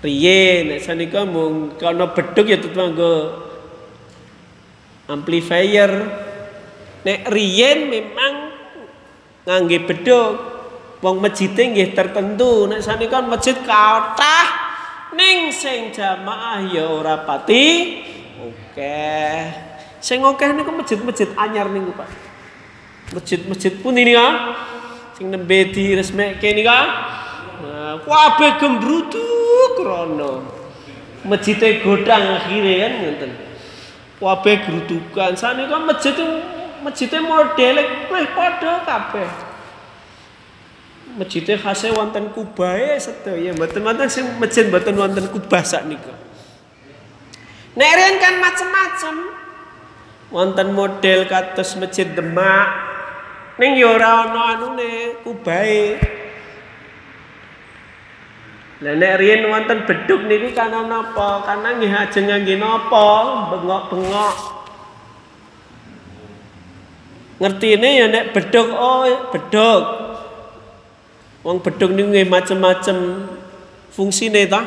Riye 0.00 0.64
nek 0.64 0.80
sanika 0.80 1.28
mung 1.28 1.76
kana 1.76 2.08
beduk 2.16 2.48
ya 2.48 2.56
tetep 2.56 2.72
nggo 2.72 3.16
amplifier. 5.12 5.92
Nek 7.04 7.28
riyen 7.28 7.92
memang 7.92 8.32
ngangge 9.44 9.78
beduk. 9.84 10.32
Wong 11.00 11.16
masjid 11.16 11.48
nggih 11.48 11.96
tertentu, 11.96 12.68
nek 12.68 12.84
sanika 12.84 13.24
masjid 13.24 13.56
kathah 13.56 14.48
ning 15.16 15.48
sing 15.48 15.88
jamaah 15.96 16.60
ya 16.68 16.92
ora 16.92 17.24
pati 17.24 18.00
oke. 18.36 19.00
Sing 20.00 20.24
akeh 20.24 20.48
niku 20.56 20.72
masjid-masjid 20.72 21.28
anyar 21.36 21.68
niku, 21.68 21.92
Pak. 21.92 22.08
Masjid-masjid 23.16 23.76
pun 23.80 23.96
ini 23.96 24.16
kan 24.16 24.56
sing 25.12 25.28
nembe 25.28 25.72
diresmekke 25.72 26.56
nika. 26.56 26.80
Nah, 27.60 28.00
kabeh 28.00 28.52
gembrutuk 28.56 29.29
rono. 29.90 30.46
Masjid 31.26 31.58
godang 31.82 32.38
akhire 32.38 32.74
kan 32.86 32.92
ngoten. 33.02 33.32
Kabeh 34.22 34.56
grudukan. 34.62 35.32
Sanika 35.34 35.76
masjid 35.82 36.14
masjid 36.86 37.10
model 37.18 37.76
wis 38.08 38.26
padha 38.32 38.86
kabeh. 38.86 39.28
Masjidnya 41.10 41.58
khasnya 41.58 41.90
wonten 41.98 42.30
kubahe 42.30 42.94
sedaya 42.94 43.50
mboten 43.50 43.82
wonten 43.82 44.06
sing 44.06 44.30
masjid 44.38 44.70
mboten 44.70 44.94
wonten 44.94 45.26
kubah 45.26 45.66
saknika. 45.66 46.14
Nek 47.74 47.90
riyen 47.98 48.16
kan 48.22 48.38
macem-macem. 48.38 49.16
Wonten 50.30 50.70
model 50.70 51.26
kados 51.26 51.74
masjid 51.82 52.06
Demak. 52.06 52.68
Ning 53.58 53.74
ya 53.74 53.98
ora 53.98 54.30
ana 54.30 54.40
anune 54.54 55.18
kubahe. 55.26 56.19
Lah 58.80 58.96
nek 58.96 59.20
riyen 59.20 59.44
wonten 59.44 59.84
beduk 59.84 60.24
niku 60.24 60.56
kana 60.56 60.88
napa? 60.88 61.44
Karena 61.44 61.76
nggih 61.76 61.92
ajeng 61.92 62.32
ngangge 62.32 62.56
napa? 62.56 63.08
Bengok-bengok. 63.52 64.36
Ngertine 67.44 67.88
ya 68.00 68.06
nek 68.08 68.32
beduk 68.32 68.72
oh 68.72 69.04
beduk. 69.36 69.84
Wong 71.44 71.60
bedung 71.60 71.92
niku 71.92 72.08
nggih 72.08 72.28
macem-macem 72.32 73.28
fungsine 73.92 74.48
ta. 74.48 74.64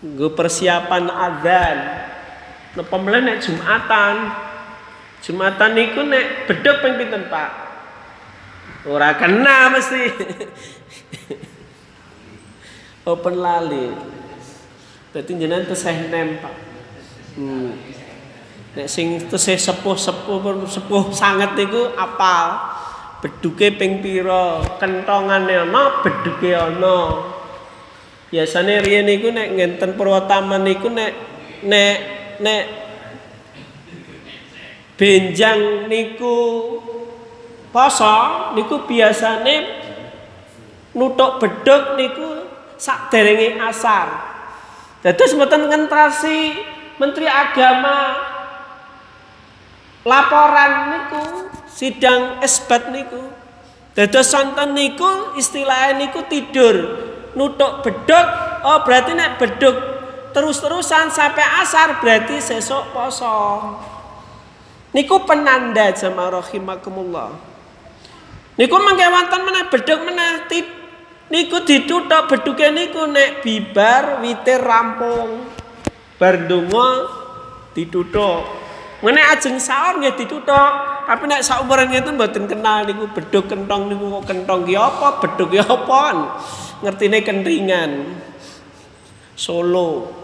Nggo 0.00 0.32
persiapan 0.32 1.12
adzan. 1.12 1.78
Napa 2.72 2.96
meneh 2.96 3.20
nek 3.20 3.44
Jumatan. 3.44 4.32
Jumatan 5.20 5.70
niku 5.76 6.08
nek 6.08 6.48
beduk 6.48 6.80
ping 6.80 6.96
pinten, 6.96 7.28
Pak? 7.28 7.50
Ora 8.88 9.12
kena 9.12 9.76
mesti. 9.76 10.02
Open 13.08 13.40
lali. 13.40 13.88
Dadi 15.16 15.32
jenengan 15.32 15.64
tesih 15.64 16.12
nem, 16.12 16.36
Pak. 16.44 16.54
Hmm. 17.40 17.72
Nek 18.76 18.84
sing 18.84 19.16
tesih 19.32 19.56
sepuh-sepuh 19.56 20.68
sepuh 20.68 21.08
sangat 21.16 21.56
niku 21.56 21.96
apal 21.96 22.76
beduke 23.24 23.74
ping 23.74 24.04
pira 24.04 24.62
kentongane 24.78 25.66
ana 25.66 26.04
beduke 26.04 26.54
ana 26.54 27.26
biasane 28.30 28.78
riyen 28.84 29.08
niku 29.08 29.34
nek 29.34 29.56
ngenten 29.56 29.98
Purwataman 29.98 30.62
niku 30.62 30.92
nek 30.92 31.10
nek 31.66 31.96
nek 32.38 32.64
benjang 34.94 35.90
niku 35.90 36.36
poso 37.74 38.52
niku 38.54 38.86
biasane 38.86 39.54
nutuk 40.94 41.42
beduk 41.42 41.98
niku 41.98 42.37
sakderenge 42.78 43.58
asar. 43.58 44.06
Dados 45.02 45.34
mboten 45.34 45.66
ngentrasi 45.68 46.54
Menteri 46.98 47.26
Agama. 47.26 48.16
Laporan 50.06 50.72
niku 50.94 51.22
sidang 51.68 52.40
esbat 52.40 52.88
niku. 52.94 53.28
Dados 53.92 54.30
santen 54.30 54.72
niku 54.72 55.34
istilahnya 55.34 55.98
niku 55.98 56.24
tidur. 56.30 57.06
Nutuk 57.34 57.84
beduk 57.84 58.26
oh 58.64 58.82
berarti 58.82 59.14
nek 59.14 59.36
beduk 59.38 59.76
terus-terusan 60.32 61.10
sampai 61.10 61.44
asar 61.62 61.98
berarti 61.98 62.38
sesok 62.38 62.94
poso. 62.94 63.36
Niku 64.94 65.22
penanda 65.28 65.92
jamaah 65.92 66.40
rahimakumullah. 66.40 67.30
Niku 68.58 68.74
mangke 68.80 69.06
wonten 69.06 69.40
meneh 69.44 69.64
beduk 69.70 70.00
meneh 70.02 70.48
niku 71.28 71.64
ditutuk 71.64 72.28
beduke 72.28 72.68
niku 72.72 73.04
nek 73.08 73.44
bibar 73.44 74.24
witir 74.24 74.60
rampung 74.60 75.48
bar 76.16 76.48
donga 76.48 76.90
ditutuk 77.72 78.68
Meneh 78.98 79.22
ajeng 79.30 79.62
sahur 79.62 80.02
nggih 80.02 80.18
ditutuk, 80.18 80.72
tapi 81.06 81.30
nek 81.30 81.46
saumuran 81.46 81.86
ngeten 81.86 82.18
mboten 82.18 82.50
kenal 82.50 82.82
niku 82.82 83.06
beduk 83.14 83.46
kentong 83.46 83.86
niku 83.86 84.18
kok 84.18 84.34
kentong 84.34 84.66
ki 84.66 84.74
apa, 84.74 85.22
beduk 85.22 85.54
ki 85.54 85.62
apa. 85.62 86.02
Ngertine 86.82 87.22
kentingan. 87.22 87.90
Solo. 89.38 90.17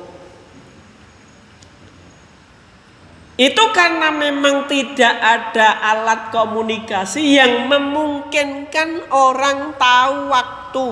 Itu 3.34 3.74
karena 3.74 4.14
memang 4.14 4.70
tidak 4.70 5.14
ada 5.18 5.82
alat 5.82 6.30
komunikasi 6.30 7.34
yang 7.34 7.66
memungkinkan 7.66 9.10
orang 9.10 9.74
tahu 9.74 10.16
waktu. 10.30 10.88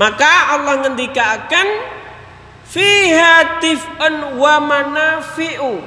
Maka 0.00 0.56
Allah 0.56 0.80
ngendikakan 0.80 2.00
fiha 2.70 3.58
tif'un 3.58 4.38
wa 4.38 4.54
manafi'u 4.62 5.82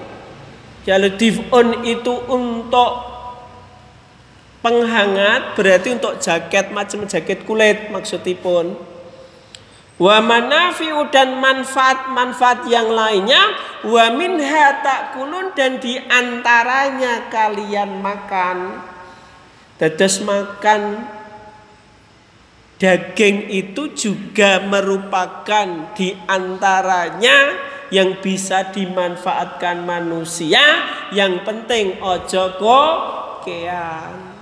jadi 0.83 1.15
tif'un 1.15 1.79
itu 1.88 2.13
untuk 2.27 2.91
penghangat 4.59 5.55
berarti 5.55 5.95
untuk 5.95 6.19
jaket 6.19 6.75
macam 6.75 7.07
jaket 7.07 7.47
kulit 7.47 7.88
maksudipun 7.88 8.75
wa 10.01 10.17
manafi'u 10.21 11.10
dan 11.13 11.38
manfaat-manfaat 11.38 12.65
yang 12.65 12.89
lainnya 12.89 13.41
wa 13.86 14.10
minha 14.13 14.82
takulun 14.82 15.53
dan 15.53 15.77
di 15.77 16.01
antaranya 16.01 17.29
kalian 17.29 18.01
makan 18.01 18.82
dados 19.77 20.21
makan 20.25 21.06
Daging 22.84 23.47
itu 23.47 23.95
juga 23.95 24.60
merupakan 24.60 25.95
di 25.95 26.12
antaranya 26.27 27.56
yang 27.95 28.19
bisa 28.19 28.75
dimanfaatkan 28.75 29.88
manusia. 29.88 30.84
Yang 31.15 31.47
penting 31.47 31.95
ojo 32.03 32.60
kean. 33.47 34.36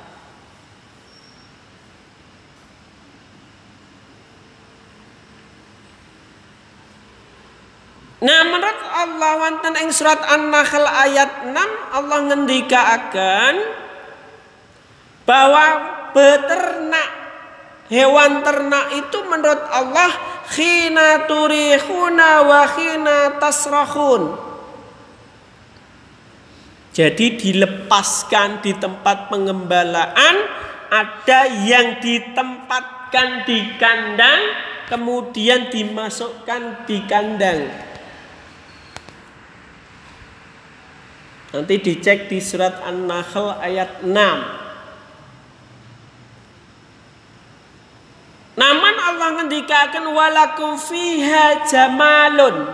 Nah 8.21 8.41
menurut 8.45 8.79
Allah 9.01 9.31
wonten 9.41 9.73
ing 9.81 9.89
surat 9.89 10.21
An-Nahl 10.21 10.85
ayat 10.85 11.49
6 11.49 11.57
Allah 11.97 12.19
ngendikaaken 12.29 13.55
bahwa 15.25 15.65
beternak 16.13 17.21
Hewan 17.91 18.39
ternak 18.39 18.87
itu 18.95 19.19
menurut 19.27 19.67
Allah 19.67 20.15
khina 20.47 21.27
turihuna 21.27 22.39
wa 22.47 22.63
khina 22.71 23.35
tasrahun. 23.35 24.39
Jadi 26.95 27.35
dilepaskan 27.35 28.63
di 28.63 28.71
tempat 28.79 29.27
pengembalaan 29.27 30.35
ada 30.87 31.51
yang 31.67 31.99
ditempatkan 31.99 33.43
di 33.43 33.75
kandang 33.75 34.39
kemudian 34.87 35.67
dimasukkan 35.67 36.87
di 36.87 37.03
kandang. 37.11 37.90
Nanti 41.51 41.83
dicek 41.83 42.31
di 42.31 42.39
surat 42.39 42.79
An-Nahl 42.79 43.59
ayat 43.59 44.07
6. 44.07 44.61
Namun 48.55 48.95
Allah 48.95 49.29
ngendikakan 49.35 50.15
walakum 50.15 50.79
fiha 50.79 51.67
jamalun. 51.67 52.71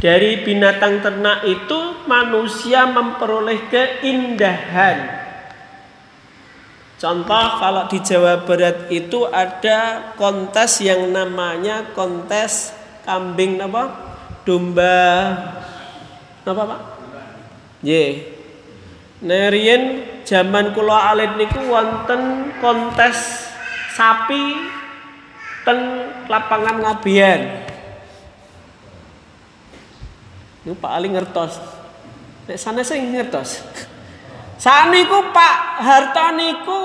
Dari 0.00 0.40
binatang 0.40 1.04
ternak 1.04 1.44
itu 1.44 2.08
manusia 2.08 2.88
memperoleh 2.88 3.68
keindahan. 3.68 5.20
Contoh 6.96 7.46
kalau 7.60 7.84
di 7.88 8.00
Jawa 8.00 8.48
Barat 8.48 8.88
itu 8.88 9.28
ada 9.28 10.12
kontes 10.16 10.80
yang 10.80 11.12
namanya 11.12 11.92
kontes 11.92 12.72
kambing 13.04 13.60
apa? 13.60 14.08
Domba 14.44 14.96
apa 16.44 16.62
Pak? 16.64 16.80
Ye. 17.84 18.36
Nerien 19.20 20.08
zaman 20.24 20.72
kula 20.72 21.12
alit 21.12 21.36
niku 21.36 21.60
wonten 21.68 22.56
kontes 22.56 23.48
sapi 23.92 24.56
ten 25.68 25.78
lapangan 26.24 26.80
ngabian. 26.80 27.68
Niku 30.64 30.76
Pak 30.80 30.92
Ali 30.92 31.12
ngertos. 31.12 31.60
Nek 32.48 32.56
sana 32.56 32.80
saya 32.80 33.04
ngertos. 33.04 33.60
Saniku 34.60 35.32
Pak 35.32 35.56
Harto 35.80 36.26
niku 36.36 36.80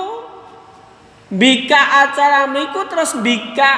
bika 1.28 2.08
acara 2.08 2.48
niku 2.48 2.88
terus 2.88 3.16
bika 3.20 3.72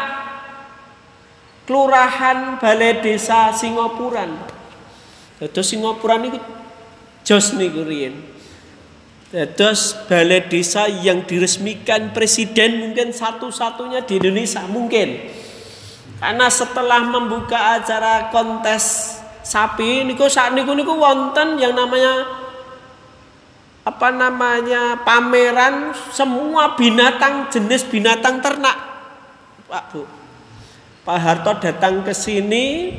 kelurahan 1.67 2.59
balai 2.63 3.03
desa 3.03 3.51
Singapuran. 3.55 4.58
Dados 5.39 5.71
Singapuran 5.71 6.27
niku 6.27 6.39
jos 7.23 7.55
niku 7.55 7.87
riyen. 7.87 8.19
Dados 9.31 9.95
balai 10.11 10.43
desa 10.51 10.91
yang 10.91 11.23
diresmikan 11.23 12.11
presiden 12.11 12.83
mungkin 12.83 13.15
satu-satunya 13.15 14.03
di 14.03 14.19
Indonesia 14.19 14.67
mungkin. 14.67 15.31
Karena 16.19 16.51
setelah 16.51 17.07
membuka 17.07 17.79
acara 17.79 18.35
kontes 18.35 19.15
sapi 19.47 20.03
niku 20.03 20.27
saat 20.27 20.53
niku 20.59 20.75
niku 20.75 20.99
wonten 20.99 21.57
yang 21.63 21.73
namanya 21.73 22.27
apa 23.89 24.13
namanya 24.13 25.01
pameran 25.01 25.97
semua 26.13 26.77
binatang 26.77 27.49
jenis 27.49 27.89
binatang 27.89 28.45
ternak 28.45 28.77
Pak 29.65 29.85
Bu 29.89 30.05
Pak 31.09 31.17
Harto 31.17 31.57
datang 31.57 32.05
ke 32.05 32.13
sini 32.13 32.93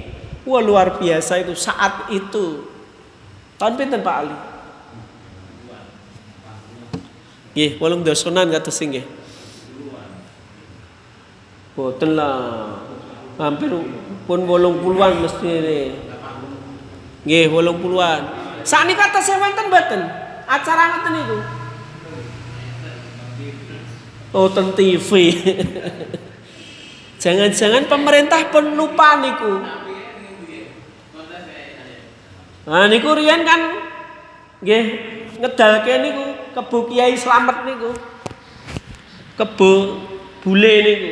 wah 0.49 0.62
luar 0.65 0.97
biasa 0.97 1.45
itu 1.45 1.53
saat 1.53 2.09
itu 2.09 2.65
tahun 3.62 3.77
pinten 3.77 4.01
Pak 4.01 4.17
Ali 4.25 4.38
Nggih, 7.49 7.81
walung 7.81 8.05
dosonan 8.05 8.47
kata 8.53 8.69
sing 8.69 8.93
nggih. 8.93 9.03
Boten 11.73 12.13
lah. 12.13 12.77
Hampir 13.35 13.67
pun 14.23 14.39
wolung 14.47 14.79
puluhan 14.79 15.19
mesti 15.19 15.49
ini. 15.49 15.79
Nggih, 17.25 17.51
wolung 17.51 17.83
puluhan. 17.83 18.31
Saat 18.63 18.85
ini 18.85 18.93
kata 18.93 19.19
saya 19.19 19.43
wonten 19.43 19.67
boten 19.67 20.01
acara 20.45 20.83
ngoten 20.93 21.12
niku. 21.19 21.38
Oh, 24.29 24.47
ten 24.53 24.71
TV. 24.77 25.09
Jangan-jangan 27.23 27.89
pemerintah 27.89 28.45
pun 28.53 28.77
lupa 28.77 29.17
niku. 29.19 29.59
Nah 32.69 32.86
niku 32.86 33.17
riyen 33.17 33.41
kan 33.41 33.82
nggih 34.62 34.86
ngedalke 35.41 35.93
niku 36.05 36.25
kebo 36.53 36.86
Kiai 36.86 37.17
Slamet 37.17 37.65
niku. 37.65 37.97
Kebo 39.34 39.97
bule 40.45 40.75
niku. 40.86 41.12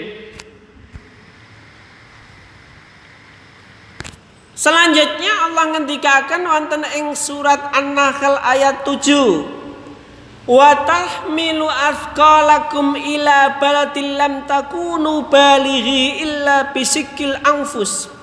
Selanjutnya 4.54 5.34
Allah 5.50 5.66
ngendikakan 5.74 6.42
wonten 6.46 6.86
ing 6.94 7.18
surat 7.18 7.74
An-Nahl 7.74 8.38
ayat 8.42 8.86
7. 8.86 10.46
Wa 10.46 10.70
tahmilu 10.86 11.66
athqalakum 11.70 12.98
ila 12.98 13.58
baladil 13.58 14.18
lam 14.18 14.46
takunu 14.46 15.26
balighi 15.30 16.22
illa 16.22 16.70
bisikil 16.70 17.38
anfus. 17.42 18.17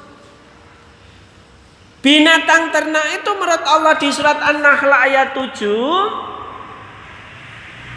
Binatang 2.04 2.68
ternak 2.68 3.16
itu 3.16 3.30
menurut 3.32 3.64
Allah 3.64 3.96
di 3.96 4.12
surat 4.12 4.36
An-Nahl 4.36 4.92
ayat 4.92 5.32
7 5.32 5.56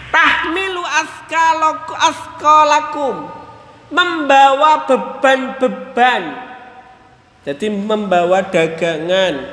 tahmilu 0.08 0.80
athqalakum 2.00 3.28
membawa 3.92 4.88
beban-beban 4.88 6.48
jadi 7.48 7.72
membawa 7.72 8.44
dagangan. 8.44 9.44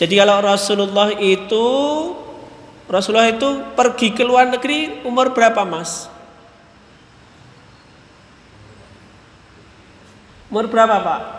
Jadi 0.00 0.14
kalau 0.16 0.40
Rasulullah 0.40 1.12
itu 1.16 1.68
Rasulullah 2.88 3.28
itu 3.28 3.68
pergi 3.76 4.16
ke 4.16 4.24
luar 4.24 4.48
negeri 4.48 5.04
umur 5.04 5.36
berapa, 5.36 5.60
Mas? 5.68 6.08
Umur 10.48 10.72
berapa, 10.72 10.96
Pak? 11.04 11.37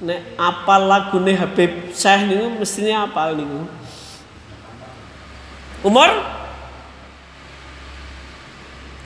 Nek 0.00 0.40
apa 0.40 0.74
lagu 0.80 1.20
nih 1.20 1.36
Habib 1.36 1.92
Syekh 1.92 2.32
ini 2.32 2.56
mestinya 2.56 3.04
apa 3.04 3.36
nih? 3.36 3.44
Umur 5.84 6.10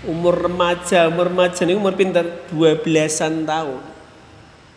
umur 0.05 0.35
remaja, 0.37 1.09
umur 1.09 1.33
remaja 1.33 1.65
ini 1.65 1.75
umur 1.75 1.97
pintar 1.97 2.47
12-an 2.53 3.43
tahun. 3.43 3.81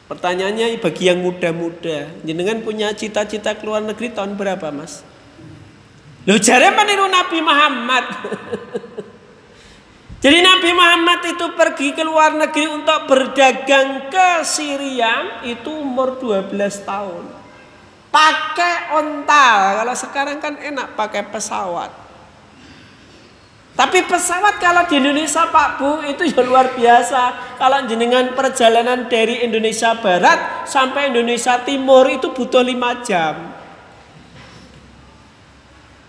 Pertanyaannya 0.08 0.80
bagi 0.80 1.12
yang 1.12 1.20
muda-muda, 1.20 2.08
jenengan 2.24 2.64
punya 2.64 2.96
cita-cita 2.96 3.52
keluar 3.60 3.84
negeri 3.84 4.16
tahun 4.16 4.40
berapa, 4.40 4.72
Mas? 4.72 5.04
Lo 6.24 6.40
jare 6.40 6.72
meniru 6.72 7.12
Nabi 7.12 7.40
Muhammad. 7.44 8.06
Jadi 10.18 10.42
Nabi 10.42 10.74
Muhammad 10.74 11.22
itu 11.30 11.46
pergi 11.54 11.94
ke 11.94 12.02
luar 12.02 12.34
negeri 12.34 12.66
untuk 12.66 13.06
berdagang 13.06 14.10
ke 14.10 14.42
Syria 14.42 15.46
itu 15.46 15.70
umur 15.70 16.18
12 16.18 16.58
tahun. 16.82 17.24
Pakai 18.10 18.98
ontal. 18.98 19.78
Kalau 19.78 19.94
sekarang 19.94 20.38
kan 20.42 20.58
enak 20.58 20.98
pakai 20.98 21.22
pesawat. 21.30 21.94
Tapi 23.78 24.10
pesawat 24.10 24.58
kalau 24.58 24.90
di 24.90 24.98
Indonesia 24.98 25.54
Pak 25.54 25.70
Bu 25.78 26.02
itu 26.02 26.26
ya 26.26 26.42
luar 26.42 26.74
biasa. 26.74 27.54
Kalau 27.62 27.86
jenengan 27.86 28.34
perjalanan 28.34 29.06
dari 29.06 29.46
Indonesia 29.46 29.94
Barat 30.02 30.66
sampai 30.66 31.14
Indonesia 31.14 31.62
Timur 31.62 32.10
itu 32.10 32.34
butuh 32.34 32.66
lima 32.66 33.06
jam. 33.06 33.54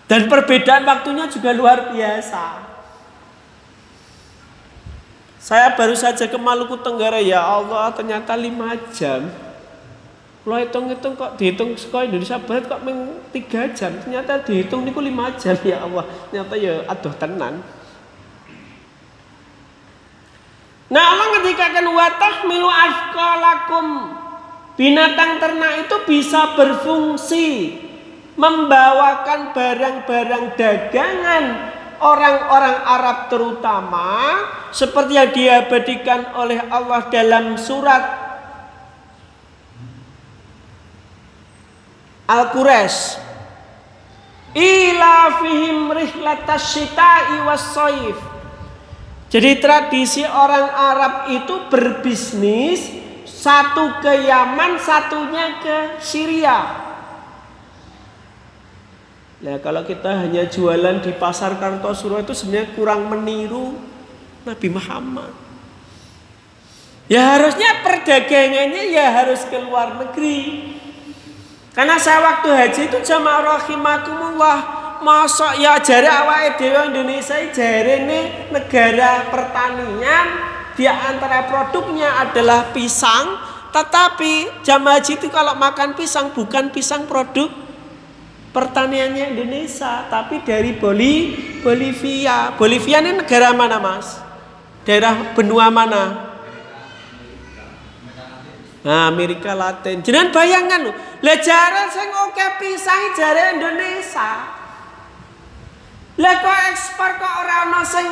Dan 0.08 0.32
perbedaan 0.32 0.88
waktunya 0.88 1.28
juga 1.28 1.52
luar 1.52 1.92
biasa. 1.92 2.67
Saya 5.38 5.70
baru 5.78 5.94
saja 5.94 6.26
ke 6.26 6.34
Maluku 6.34 6.74
Tenggara 6.82 7.22
ya 7.22 7.38
Allah 7.38 7.94
ternyata 7.94 8.34
lima 8.34 8.74
jam. 8.90 9.30
Kalau 10.42 10.58
hitung-hitung 10.64 11.14
kok 11.14 11.36
dihitung 11.36 11.76
sekolah 11.76 12.08
Indonesia 12.08 12.40
Barat 12.40 12.64
kok 12.66 12.80
meng 12.80 13.20
3 13.30 13.76
jam. 13.76 13.92
Ternyata 14.00 14.42
dihitung 14.42 14.82
niku 14.82 14.98
5 14.98 15.38
jam 15.38 15.56
ya 15.60 15.84
Allah. 15.84 16.04
Ternyata 16.32 16.54
ya 16.56 16.74
aduh 16.88 17.14
tenan. 17.14 17.60
Nah 20.88 21.04
Allah 21.04 21.26
ketika 21.38 21.68
kan 21.68 21.84
watah 21.84 22.34
milu 22.48 22.64
afkalakum 22.64 23.86
binatang 24.80 25.36
ternak 25.36 25.84
itu 25.84 25.96
bisa 26.08 26.56
berfungsi 26.56 27.76
membawakan 28.40 29.52
barang-barang 29.52 30.44
dagangan 30.56 31.44
orang-orang 32.00 32.76
Arab 32.86 33.18
terutama 33.30 34.08
seperti 34.70 35.12
yang 35.18 35.30
diabadikan 35.34 36.34
oleh 36.38 36.62
Allah 36.70 37.06
dalam 37.10 37.58
surat 37.58 38.02
Al-Quraisy 42.28 43.28
ila 44.52 45.14
fihim 45.40 45.92
Jadi 49.28 49.50
tradisi 49.60 50.24
orang 50.24 50.66
Arab 50.72 51.14
itu 51.28 51.68
berbisnis 51.68 52.80
satu 53.28 54.00
ke 54.00 54.24
Yaman, 54.24 54.80
satunya 54.80 55.60
ke 55.60 55.76
Syria. 56.00 56.87
Nah 59.38 59.62
kalau 59.62 59.86
kita 59.86 60.26
hanya 60.26 60.50
jualan 60.50 60.98
di 60.98 61.14
pasar 61.14 61.62
Kartosuro 61.62 62.18
itu 62.18 62.34
sebenarnya 62.34 62.74
kurang 62.74 63.06
meniru 63.06 63.78
Nabi 64.42 64.68
Muhammad. 64.70 65.30
Ya 67.06 67.38
harusnya 67.38 67.86
perdagangannya 67.86 68.90
ya 68.90 69.06
harus 69.14 69.46
ke 69.46 69.56
luar 69.62 69.94
negeri. 69.96 70.74
Karena 71.72 71.94
saya 71.94 72.18
waktu 72.18 72.48
haji 72.50 72.82
itu 72.90 72.98
jamaah 73.06 73.62
rahimakumullah 73.62 74.58
Masa 74.98 75.54
ya 75.54 75.78
jari 75.78 76.10
awake 76.10 76.58
dhewe 76.58 76.90
Indonesia 76.90 77.38
jari 77.54 78.02
ini 78.02 78.50
negara 78.50 79.30
pertanian 79.30 80.26
di 80.74 80.90
antara 80.90 81.46
produknya 81.46 82.26
adalah 82.26 82.74
pisang 82.74 83.38
tetapi 83.70 84.66
jamaah 84.66 84.98
haji 84.98 85.22
itu 85.22 85.30
kalau 85.30 85.54
makan 85.54 85.94
pisang 85.94 86.34
bukan 86.34 86.74
pisang 86.74 87.06
produk 87.06 87.46
pertaniannya 88.50 89.36
Indonesia 89.36 90.08
tapi 90.08 90.40
dari 90.42 90.76
Boli 90.76 91.36
Bolivia. 91.60 92.54
Bolivia 92.56 93.02
ini 93.04 93.18
negara 93.18 93.52
mana 93.52 93.78
mas? 93.78 94.20
Daerah 94.88 95.36
benua 95.36 95.68
mana? 95.68 96.28
Nah, 98.78 99.10
Amerika 99.10 99.52
Latin. 99.52 100.00
Jangan 100.00 100.32
bayangkan 100.32 100.88
lho, 100.88 100.92
lah 101.20 101.36
jare 101.42 101.92
sing 101.92 102.08
oke 102.08 102.46
pisang 102.62 103.12
jare 103.12 103.58
Indonesia. 103.58 104.54
Lah 106.18 106.34
ekspor 106.72 107.20
kok 107.20 107.34
ora 107.44 107.68
ana 107.68 107.82
sing 107.84 108.06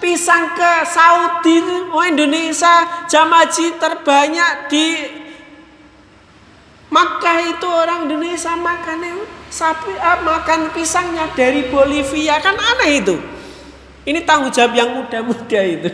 pisang 0.00 0.54
ke 0.56 0.72
Saudi, 0.88 1.60
oh 1.92 2.04
Indonesia 2.06 3.04
jamaji 3.10 3.76
terbanyak 3.76 4.52
di 4.72 4.86
Makkah 6.90 7.38
itu 7.54 7.68
orang 7.70 8.10
Indonesia 8.10 8.58
makannya 8.58 9.22
sapi 9.46 9.94
ah, 9.94 10.18
makan 10.26 10.74
pisangnya 10.74 11.30
dari 11.38 11.70
Bolivia 11.70 12.42
kan 12.42 12.58
aneh 12.58 12.98
itu. 12.98 13.14
Ini 14.02 14.26
tanggung 14.26 14.50
jawab 14.50 14.74
yang 14.74 14.90
muda-muda 14.98 15.60
itu. 15.62 15.90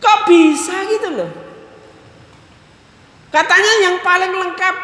Kok 0.00 0.18
bisa 0.24 0.76
gitu 0.88 1.08
loh? 1.12 1.28
Katanya 3.28 3.72
yang 3.84 3.96
paling 4.00 4.32
lengkap 4.32 4.76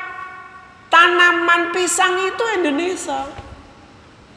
tanaman 0.93 1.73
pisang 1.73 2.21
itu 2.21 2.45
Indonesia. 2.61 3.33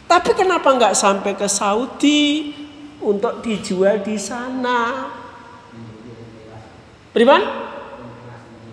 Tapi 0.08 0.32
kenapa 0.40 0.72
nggak 0.72 0.96
sampai 0.96 1.36
ke 1.36 1.52
Saudi 1.52 2.56
untuk 3.04 3.44
dijual 3.44 4.00
di 4.00 4.16
sana? 4.16 5.12
Pribadi? 7.12 7.75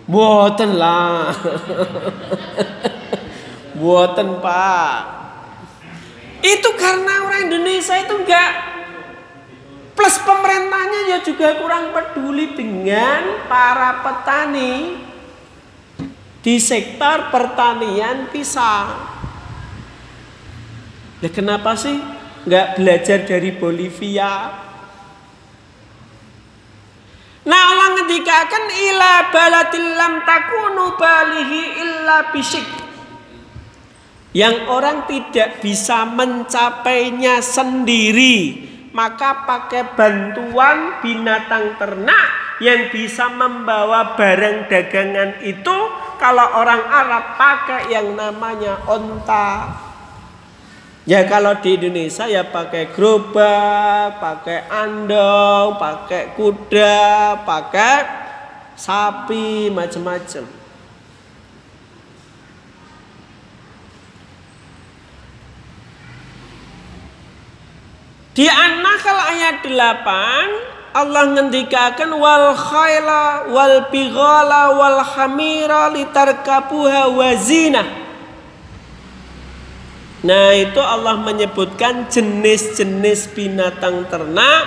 Buatan 0.03 0.71
lah. 0.75 1.31
Buatan 3.79 4.39
pak. 4.43 4.97
Itu 6.43 6.75
karena 6.75 7.23
orang 7.23 7.47
Indonesia 7.47 7.95
itu 7.99 8.13
enggak 8.19 8.51
plus 9.93 10.19
pemerintahnya 10.25 10.99
ya 11.07 11.17
juga 11.23 11.55
kurang 11.61 11.93
peduli 11.93 12.51
dengan 12.57 13.47
para 13.47 14.03
petani 14.03 14.99
di 16.43 16.55
sektor 16.59 17.31
pertanian 17.31 18.27
pisang. 18.27 18.91
Ya 21.23 21.31
kenapa 21.31 21.79
sih 21.79 22.03
nggak 22.43 22.67
belajar 22.75 23.19
dari 23.23 23.55
Bolivia, 23.55 24.62
Nah 27.43 27.61
Allah 27.75 27.87
ngendikakan 27.99 28.65
ila 28.71 29.13
balatil 29.35 29.89
lam 29.99 30.13
takunu 30.23 30.95
balihi 30.95 31.61
illa 31.83 32.31
bisik. 32.31 32.63
Yang 34.33 34.57
orang 34.65 35.05
tidak 35.05 35.61
bisa 35.61 36.09
mencapainya 36.09 37.43
sendiri, 37.43 38.65
maka 38.95 39.45
pakai 39.45 39.93
bantuan 39.93 41.03
binatang 41.05 41.77
ternak 41.77 42.57
yang 42.63 42.89
bisa 42.89 43.29
membawa 43.29 44.17
barang 44.17 44.71
dagangan 44.71 45.43
itu 45.45 45.77
kalau 46.17 46.47
orang 46.57 46.81
Arab 46.81 47.35
pakai 47.35 47.91
yang 47.91 48.15
namanya 48.15 48.79
onta 48.87 49.69
Ya 51.03 51.27
kalau 51.27 51.59
di 51.59 51.75
Indonesia 51.75 52.23
ya 52.31 52.47
pakai 52.47 52.95
gerobak, 52.95 54.23
pakai 54.23 54.71
andong, 54.71 55.75
pakai 55.75 56.31
kuda, 56.31 57.43
pakai 57.43 58.07
sapi, 58.79 59.67
macam-macam. 59.67 60.47
Di 68.33 68.47
An-Nahl 68.49 69.19
ayat 69.29 69.61
8 69.61 70.97
Allah 70.97 71.23
ngendikakan 71.35 72.15
wal 72.17 72.53
khayla 72.57 73.49
wal 73.51 73.91
bighala 73.93 74.73
wal 74.73 75.01
hamira 75.05 75.93
litarkabuha 75.93 77.13
wazinah 77.13 78.02
Nah 80.23 80.55
itu 80.55 80.79
Allah 80.79 81.19
menyebutkan 81.19 82.07
jenis-jenis 82.07 83.35
binatang 83.35 84.07
ternak. 84.07 84.63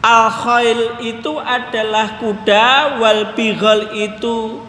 Al 0.00 0.32
khail 0.32 0.80
itu 1.04 1.36
adalah 1.36 2.16
kuda 2.16 2.96
Wal 3.04 3.36
bighal 3.36 3.92
itu 3.92 4.64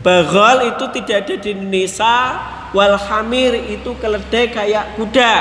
Baghal 0.00 0.72
itu 0.72 0.88
tidak 0.96 1.28
ada 1.28 1.34
di 1.36 1.52
Indonesia 1.52 2.40
Wal 2.72 2.96
hamir 2.96 3.52
itu 3.52 3.92
keledai 3.98 4.48
kayak 4.48 4.94
kuda. 4.96 5.34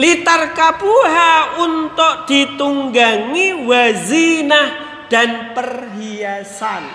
Litar 0.00 0.56
kabuha 0.56 1.60
untuk 1.60 2.24
ditunggangi 2.24 3.68
wazinah 3.68 4.68
dan 5.12 5.52
perhiasan. 5.52 6.88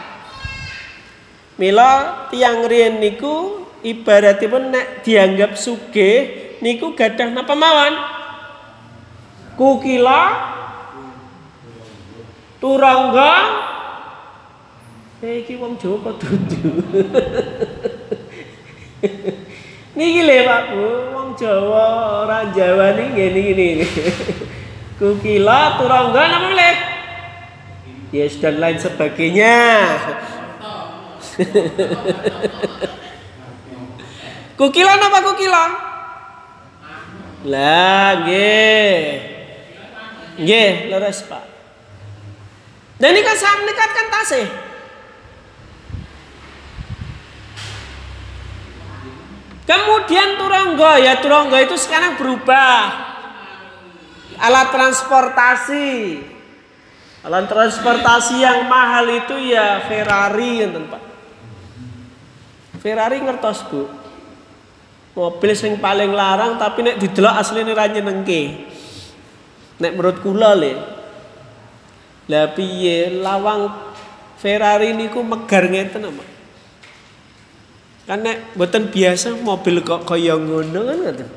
Mila 1.62 2.26
tiang 2.34 2.66
rien 2.66 2.98
niku 2.98 3.65
ibaratipun 3.86 4.74
nek 4.74 5.06
dianggap 5.06 5.54
sugih 5.54 6.58
niku 6.66 6.98
gadah 6.98 7.30
napa 7.30 7.54
mawon? 7.54 7.94
Kukila 9.54 10.24
turangga. 12.58 13.34
Eh, 15.22 15.46
iki 15.46 15.56
wong 15.62 15.78
Jawa 15.78 16.12
dudu. 16.18 16.70
Niki 19.96 20.28
lho 20.28 20.44
Pak 20.44 20.76
Bu 20.76 20.84
wong 21.16 21.30
Jawa 21.40 21.86
ora 22.28 22.52
Jawa 22.52 23.00
niki 23.00 23.32
ngene 23.32 23.42
iki 23.80 24.04
kukila 25.00 25.80
turangga 25.80 26.24
napa 26.36 26.52
le 26.52 26.72
yes 28.12 28.36
dan 28.44 28.60
lain 28.60 28.76
sebagainya 28.76 29.56
Kukilan 34.56 35.00
apa 35.04 35.20
kukilan? 35.20 35.72
Lah, 37.52 38.24
nggih. 38.24 39.04
Leres, 40.88 41.28
Pak. 41.28 41.44
Dan 42.96 43.12
ini 43.12 43.22
kan 43.28 43.36
saya 43.36 43.60
mendekatkan 43.60 44.08
tasih. 44.08 44.48
Kemudian 49.68 50.40
turangga, 50.40 51.04
ya 51.04 51.20
turangga 51.20 51.60
itu 51.60 51.76
sekarang 51.76 52.16
berubah. 52.16 52.80
Alat 54.40 54.72
transportasi. 54.72 56.24
Alat 57.28 57.52
transportasi 57.52 58.40
yang 58.40 58.72
mahal 58.72 59.04
itu 59.12 59.36
ya 59.52 59.84
Ferrari, 59.84 60.64
ya, 60.64 60.72
Pak. 60.72 61.04
Ferrari 62.80 63.20
ngertos, 63.20 63.68
Bu 63.68 64.05
mobil 65.16 65.52
sing 65.56 65.80
paling 65.80 66.12
larang 66.12 66.60
tapi 66.60 66.84
nek 66.84 67.00
didelok 67.00 67.40
asline 67.40 67.72
ra 67.72 67.88
nyenengke. 67.88 68.68
Nek 69.80 69.92
menurut 69.96 70.20
kula 70.20 70.52
le 70.56 70.74
lah 72.28 72.52
piye? 72.52 73.10
Lawang 73.24 73.72
Ferrari 74.36 74.92
niku 74.92 75.24
megar 75.24 75.66
ngeten 75.72 76.12
apa 76.12 76.24
kan 78.06 78.22
nek 78.22 78.54
mboten 78.54 78.94
biasa 78.94 79.34
mobil 79.42 79.82
kok 79.82 80.06
kaya 80.06 80.38
ngono 80.38 80.80
kan 80.86 80.98
ngoten. 81.02 81.30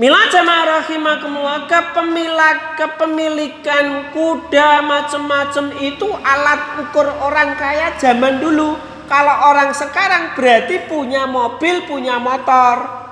Mila 0.00 0.32
jamaah 0.32 0.80
rahimakumullah 0.80 1.68
kepemilik 1.68 2.58
kepemilikan 2.76 4.16
kuda 4.16 4.80
macam-macam 4.80 5.76
itu 5.76 6.08
alat 6.08 6.60
ukur 6.80 7.04
orang 7.04 7.52
kaya 7.56 7.92
zaman 8.00 8.40
dulu 8.40 8.80
kalau 9.10 9.50
orang 9.50 9.74
sekarang 9.74 10.38
berarti 10.38 10.86
punya 10.86 11.26
mobil, 11.26 11.82
punya 11.90 12.22
motor. 12.22 13.02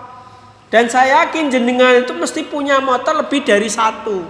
Dan 0.70 0.87
saya 0.87 1.26
yakin 1.26 1.50
jenengan 1.50 2.06
itu 2.06 2.14
mesti 2.14 2.46
punya 2.46 2.78
motor 2.78 3.18
lebih 3.18 3.42
dari 3.42 3.66
satu. 3.66 4.22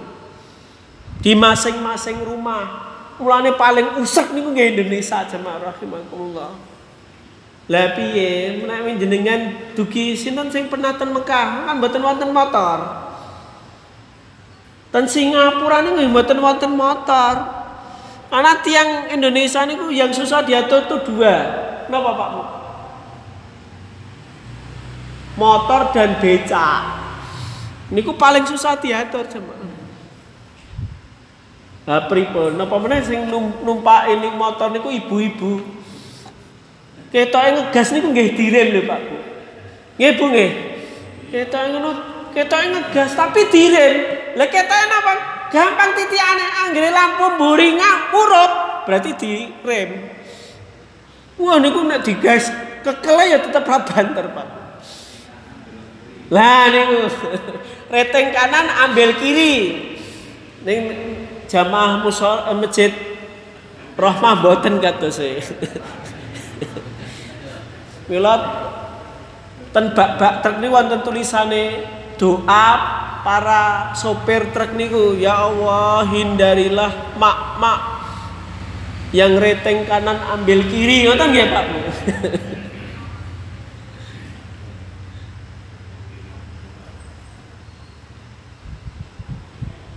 Di 1.21 1.37
masing-masing 1.37 2.25
rumah. 2.25 2.89
Mulane 3.21 3.53
paling 3.53 4.01
usek 4.01 4.33
niku 4.33 4.49
nggih 4.49 4.81
Indonesia 4.81 5.21
jemaah 5.29 5.69
rahimakumullah. 5.69 6.57
Lah 7.69 7.93
piye 7.93 8.65
menawi 8.65 8.97
jenengan 8.97 9.53
dugi 9.77 10.17
sinten 10.17 10.49
sing 10.49 10.65
ten 10.73 11.09
Mekah 11.13 11.69
kan 11.69 11.77
mboten 11.77 12.01
wonten 12.01 12.33
motor. 12.33 12.81
Ten 14.89 15.05
Singapura 15.05 15.85
mboten 15.85 16.39
wonten 16.41 16.73
motor. 16.73 17.58
Karena 18.29 18.61
tiang 18.61 19.09
Indonesia 19.09 19.65
ini 19.65 19.73
yang 19.97 20.13
susah 20.13 20.45
diatur 20.45 20.85
tuh 20.85 21.01
dua. 21.01 21.35
Kenapa 21.89 22.13
Pak? 22.13 22.29
Motor 25.33 25.81
dan 25.89 26.21
becak. 26.21 26.81
Ini 27.89 28.05
ku 28.05 28.13
paling 28.13 28.45
susah 28.45 28.77
diatur 28.77 29.25
cuma. 29.25 29.57
Nah, 31.89 32.05
pripun? 32.05 32.53
Napa 32.53 32.77
meneh 32.77 33.01
sing 33.01 33.25
numpak 33.65 34.13
ini 34.13 34.29
motor 34.29 34.69
niku 34.69 34.93
ibu-ibu. 34.93 35.65
Ketoke 37.09 37.49
ngegas 37.49 37.89
niku 37.97 38.13
nggih 38.13 38.37
direm 38.37 38.67
lho 38.77 38.81
Pak 38.85 38.99
Bu. 39.09 39.17
Nggih 39.97 40.11
Bu 40.21 40.23
nggih. 40.29 40.51
Ketoke 41.33 41.65
ngono, 41.73 41.91
ketoke 42.29 42.65
ngegas 42.77 43.17
tapi 43.17 43.49
direm. 43.49 43.93
Lah 44.37 44.45
ketoke 44.45 44.85
napa? 44.85 45.38
Gampang 45.49 45.91
titiane 45.97 46.45
anggere 46.65 46.89
lampu 46.93 47.25
mburi 47.35 47.77
ngapurut 47.77 48.51
berarti 48.85 49.11
direm. 49.17 49.89
Wah 51.37 51.57
niku 51.61 51.85
nek 51.85 52.01
digas 52.05 52.49
kekele 52.81 53.23
ya 53.29 53.37
tetep 53.41 53.63
banter 53.65 54.25
Pak. 54.29 54.47
Lah 56.29 56.65
niku 56.69 56.99
reteng 57.93 58.33
kanan 58.33 58.67
ambil 58.89 59.13
kiri. 59.17 59.55
Ning 60.65 60.81
jamaah 61.47 62.03
musol 62.03 62.45
eh, 62.45 62.57
masjid 62.57 62.91
Rahmah 63.99 64.39
boten 64.39 64.79
kados 64.79 65.19
e. 65.19 65.43
Mila 68.09 68.35
ten 69.75 69.91
bak-bak 69.91 70.39
truk 70.39 70.63
niku 70.63 70.79
tulisane 71.03 71.83
doa 72.15 72.98
para 73.23 73.93
sopir 73.95 74.51
truk 74.51 74.75
niku 74.75 75.15
ya 75.15 75.47
Allah 75.47 76.07
hindarilah 76.07 77.15
mak-mak 77.19 77.79
yang 79.09 79.41
reteng 79.41 79.89
kanan 79.89 80.21
ambil 80.37 80.61
kiri 80.69 81.09
ngoten 81.09 81.27
nggih 81.33 81.47
Pak 81.49 81.63
Bu. 81.65 81.79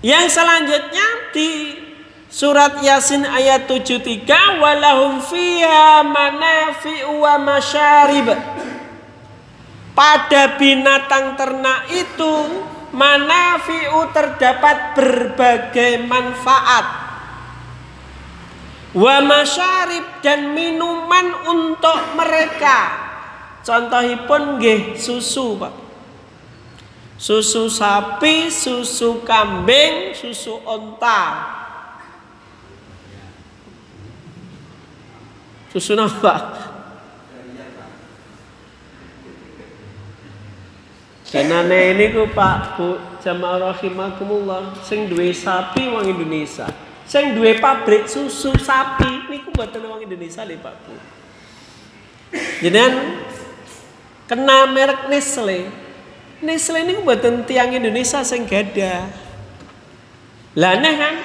Yang 0.03 0.35
selanjutnya 0.35 1.07
di 1.31 1.79
surat 2.27 2.83
Yasin 2.83 3.23
ayat 3.23 3.71
73 3.71 4.27
walahum 4.59 5.23
fiha 5.23 6.03
manafi'u 6.03 7.23
wa 7.23 7.39
masyarib. 7.39 8.35
Pada 9.95 10.59
binatang 10.59 11.39
ternak 11.39 11.87
itu 11.95 12.35
manafi'u 12.93 14.13
terdapat 14.13 14.97
berbagai 14.97 16.05
manfaat. 16.07 16.87
Wa 18.93 19.25
masyarib 19.25 20.21
dan 20.21 20.53
minuman 20.53 21.33
untuk 21.49 22.13
mereka. 22.15 23.11
Contohipun 23.65 24.61
nggih 24.61 25.01
susu, 25.01 25.57
Pak 25.57 25.83
susu 27.23 27.71
sapi, 27.71 28.51
susu 28.51 29.23
kambing, 29.23 30.11
susu 30.11 30.59
onta. 30.67 31.23
Susu 35.71 35.95
apa? 35.95 36.35
Janane 41.33 41.97
ini 41.97 42.13
ku 42.13 42.29
Pak 42.29 42.77
Bu 42.77 43.01
jamaah 43.25 43.73
rahimakumullah 43.73 44.77
sing 44.85 45.09
duwe 45.09 45.33
sapi 45.33 45.89
wong 45.89 46.05
Indonesia. 46.05 46.69
Sing 47.09 47.33
duwe 47.33 47.57
pabrik 47.57 48.05
susu 48.05 48.53
sapi 48.61 49.33
niku 49.33 49.49
mboten 49.49 49.81
wong 49.81 50.05
Indonesia 50.05 50.45
lho 50.45 50.61
Pak 50.61 50.77
Bu. 50.85 50.93
Jenengan 52.61 53.25
kena 54.29 54.69
merek 54.69 55.09
Nestle 55.09 55.73
Nestle 56.45 56.85
ini 56.85 57.01
buatan 57.01 57.49
tiang 57.49 57.73
Indonesia 57.73 58.21
sing 58.21 58.45
gada. 58.45 59.09
Lah 60.53 60.77
neh 60.85 60.95
kan 61.01 61.17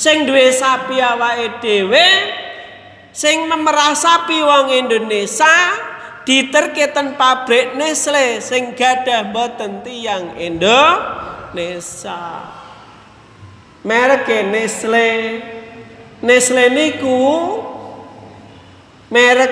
sing 0.00 0.24
duwe 0.24 0.48
sapi 0.48 0.96
awake 0.96 1.60
dhewe 1.60 2.08
sing 3.12 3.44
memerah 3.52 3.92
sapi 3.92 4.40
wong 4.40 4.72
Indonesia 4.72 5.91
diterketen 6.22 7.18
pabrik 7.18 7.74
Nestle 7.74 8.38
sing 8.38 8.74
gadah 8.78 9.30
boten 9.34 9.82
tiang 9.82 10.38
Indonesia. 10.38 12.20
Merek 13.82 14.30
Nestle. 14.46 15.42
Nestle 16.22 16.70
niku 16.70 17.18
merek 19.10 19.50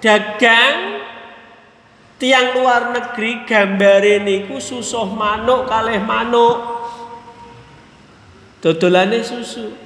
dagang 0.00 1.04
tiang 2.16 2.56
luar 2.56 2.96
negeri. 2.96 3.44
Gambare 3.44 4.24
niku 4.24 4.56
susuh 4.56 5.04
manuk 5.12 5.68
kalih 5.68 6.00
manuk. 6.00 6.56
Dodolane 8.64 9.20
susu. 9.20 9.76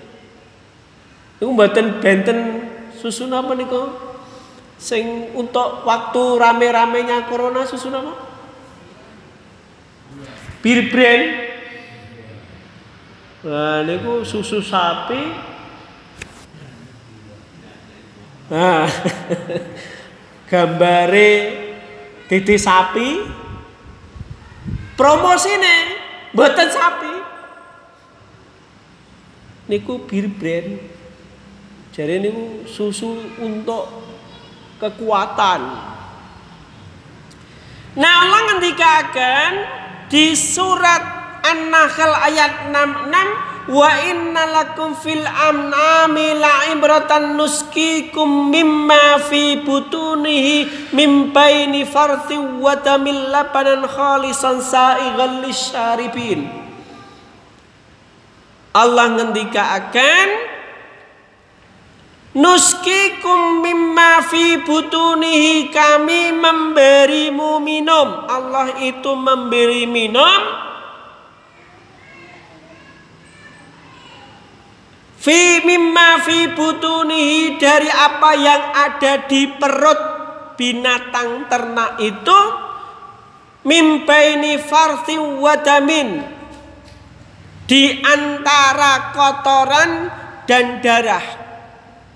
Niku 1.42 1.50
mboten 1.50 1.98
benten 1.98 2.70
susu 2.94 3.26
napa 3.26 3.58
niku 3.58 4.05
sing 4.76 5.32
untuk 5.32 5.88
waktu 5.88 6.22
rame-ramenya 6.36 7.24
corona 7.26 7.64
susu 7.64 7.88
napa 7.88 8.12
bir 10.66 10.90
brand 10.90 11.24
nah 13.46 13.86
niku 13.86 14.26
susu 14.26 14.58
sapi. 14.58 15.22
Nah 18.50 18.90
gambare 20.50 21.30
titi 22.26 22.58
sapi. 22.58 23.08
Promosine 24.98 25.76
mboten 26.34 26.68
sapi. 26.72 27.14
Niku 29.70 30.02
bir 30.10 30.26
brand 30.34 30.82
jadi 31.94 32.18
niku 32.18 32.66
susu 32.66 33.22
untuk 33.38 34.05
kekuatan 34.78 35.60
nah 37.96 38.12
Allah 38.24 38.40
ngendikaken 38.52 39.50
di 40.12 40.36
surat 40.36 41.02
An-Nahl 41.46 42.12
ayat 42.26 42.52
66 42.74 43.56
Wa 43.66 43.98
inna 43.98 44.46
lakum 44.46 44.94
fil 44.94 45.26
amnami 45.26 46.38
la'ibratan 46.38 47.34
nuskikum 47.34 48.46
mimma 48.54 49.18
fi 49.26 49.58
butunihi 49.58 50.94
mim 50.94 51.34
baini 51.34 51.82
farthi 51.82 52.38
wa 52.38 52.78
tamil 52.78 53.34
labanan 53.34 53.82
khalisan 53.90 54.62
sa'igan 54.62 55.42
lisyaribin. 55.42 56.46
Allah 58.70 59.18
ngendika 59.18 59.82
akan 59.82 60.28
Nuskikum 62.36 63.64
mimma 63.64 64.20
fi 64.28 64.60
butunihi 64.60 65.72
kami 65.72 66.36
memberimu 66.36 67.64
minum. 67.64 68.28
Allah 68.28 68.76
itu 68.84 69.16
memberi 69.16 69.88
minum. 69.88 70.68
Fi 75.16 75.64
mimma 75.64 76.20
fi 76.28 76.52
butunihi 76.52 77.56
dari 77.56 77.88
apa 77.88 78.30
yang 78.36 78.62
ada 78.84 79.24
di 79.24 79.56
perut 79.56 80.00
binatang 80.60 81.48
ternak 81.48 81.96
itu. 82.04 82.40
Mimbaini 83.64 84.60
farthi 84.60 85.16
wadamin 85.40 86.20
di 87.64 87.96
antara 88.04 89.10
kotoran 89.16 89.90
dan 90.46 90.78
darah 90.84 91.45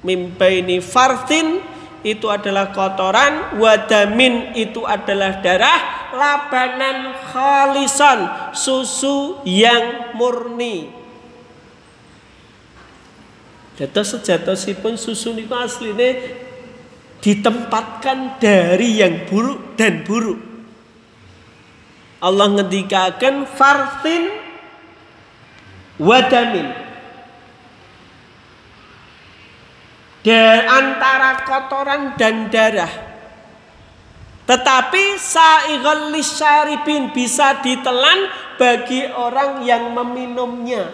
mimbaini 0.00 0.80
farthin 0.80 1.60
itu 2.00 2.32
adalah 2.32 2.72
kotoran 2.72 3.60
wadamin 3.60 4.56
itu 4.56 4.88
adalah 4.88 5.44
darah 5.44 6.10
labanan 6.16 7.12
khalisan 7.28 8.52
susu 8.56 9.44
yang 9.44 10.16
murni 10.16 11.00
Dados 13.80 14.12
sejatosipun 14.12 15.00
susu 15.00 15.32
niku 15.32 15.56
asline 15.56 16.36
ditempatkan 17.24 18.36
dari 18.36 19.00
yang 19.00 19.24
buruk 19.24 19.72
dan 19.80 20.04
buruk. 20.04 20.36
Allah 22.20 22.60
ngendikaken 22.60 23.48
fartin 23.48 24.28
wadamin. 25.96 26.89
Dari 30.20 30.68
antara 30.68 31.48
kotoran 31.48 32.12
dan 32.20 32.52
darah. 32.52 32.92
Tetapi 34.44 35.16
sa'ighal 35.16 36.10
lisyaribin 36.12 37.14
bisa 37.14 37.62
ditelan 37.64 38.28
bagi 38.60 39.06
orang 39.08 39.62
yang 39.64 39.94
meminumnya. 39.94 40.90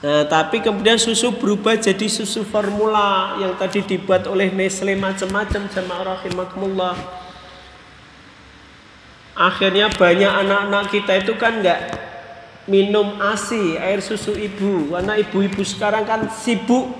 Nah, 0.00 0.24
tapi 0.24 0.64
kemudian 0.64 0.96
susu 0.96 1.36
berubah 1.36 1.76
jadi 1.76 2.08
susu 2.08 2.40
formula 2.44 3.36
yang 3.36 3.52
tadi 3.60 3.84
dibuat 3.84 4.24
oleh 4.24 4.48
Nestle 4.48 4.96
macam-macam 4.96 5.68
sama 5.68 6.02
rahimakumullah. 6.04 6.96
Akhirnya 9.36 9.92
banyak 9.92 10.32
anak-anak 10.44 10.84
kita 10.92 11.12
itu 11.20 11.32
kan 11.36 11.60
nggak 11.60 12.09
minum 12.70 13.18
ASI, 13.18 13.74
air 13.74 13.98
susu 13.98 14.38
ibu. 14.38 14.94
Karena 14.94 15.18
ibu-ibu 15.18 15.66
sekarang 15.66 16.06
kan 16.06 16.30
sibuk 16.30 16.94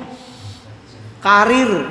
karir. 1.22 1.86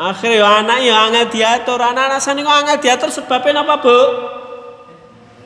Akhirnya 0.00 0.64
anak 0.64 0.80
ya 0.80 1.12
angel 1.12 1.28
diatur, 1.28 1.76
anak-anak 1.76 2.24
sani 2.24 2.40
kok 2.40 2.56
angel 2.64 2.80
diatur 2.80 3.12
sebabnya 3.12 3.60
apa, 3.60 3.84
Bu? 3.84 4.00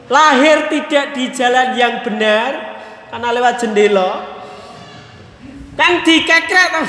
lahir 0.09 0.68
tidak 0.68 1.16
di 1.16 1.32
jalan 1.32 1.72
yang 1.76 2.05
benar 2.05 2.76
karena 3.09 3.28
lewat 3.32 3.55
jendela 3.64 4.11
kan 5.74 6.05
dikekrek 6.05 6.70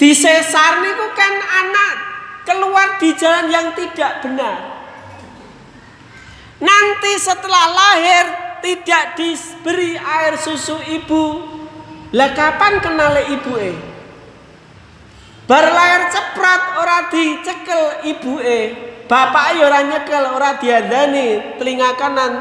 di 0.00 0.10
sesar 0.14 0.84
niku 0.84 1.06
kan 1.18 1.34
anak 1.42 1.94
keluar 2.46 2.88
di 3.02 3.10
jalan 3.18 3.50
yang 3.50 3.74
tidak 3.74 4.22
benar 4.22 4.75
nanti 6.60 7.12
setelah 7.20 7.64
lahir 7.72 8.24
tidak 8.64 9.14
diberi 9.14 9.94
air 9.96 10.34
susu 10.40 10.76
ibu. 10.90 11.54
Lah 12.14 12.32
kapan 12.32 12.80
kenale 12.80 13.28
ibu 13.34 13.52
e? 13.58 13.72
Bar 15.46 15.62
lahir 15.70 16.10
ceprat 16.10 16.62
ora 16.80 16.98
dicekel 17.12 17.82
ibu 18.10 18.40
e. 18.40 18.60
Bapak 19.06 19.54
ya 19.54 19.70
ora 19.70 19.80
nyekel, 19.86 20.24
ora 20.34 20.58
diadani 20.58 21.58
telinga 21.62 21.94
kanan 21.94 22.32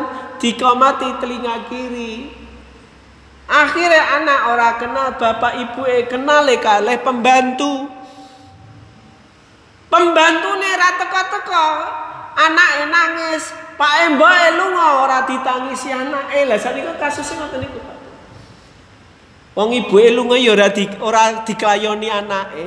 dikomati 0.41 1.22
telinga 1.22 1.70
kiri. 1.70 2.34
Akhirnya 3.45 4.18
anak 4.18 4.39
ora 4.49 4.70
kenal 4.82 5.07
bapak 5.22 5.53
ibu 5.61 5.86
e 5.86 6.09
kenal 6.09 6.49
kalih 6.57 6.97
pembantu. 7.05 7.86
Pembantu 9.86 10.49
nih 10.57 10.74
rata 10.74 11.05
teko 11.05 11.68
anak 12.36 12.70
nangis, 12.89 13.53
Pak 13.76 13.93
Emboe 14.07 14.47
lunga 14.55 15.03
ora 15.03 15.19
ditangisi 15.28 15.91
anak 15.91 16.32
eh 16.32 16.47
lah 16.47 16.55
sanika 16.55 16.95
kasusnya 16.95 17.43
ngoten 17.43 17.59
niku 17.59 17.80
Pak. 17.84 17.97
Wong 19.59 19.69
ibu 19.76 19.95
e 19.99 20.09
lunga 20.15 20.39
ya 20.39 20.55
ora 20.55 20.67
di 20.71 20.88
ora 21.03 21.43
diklayoni 21.43 22.07
anake. 22.07 22.65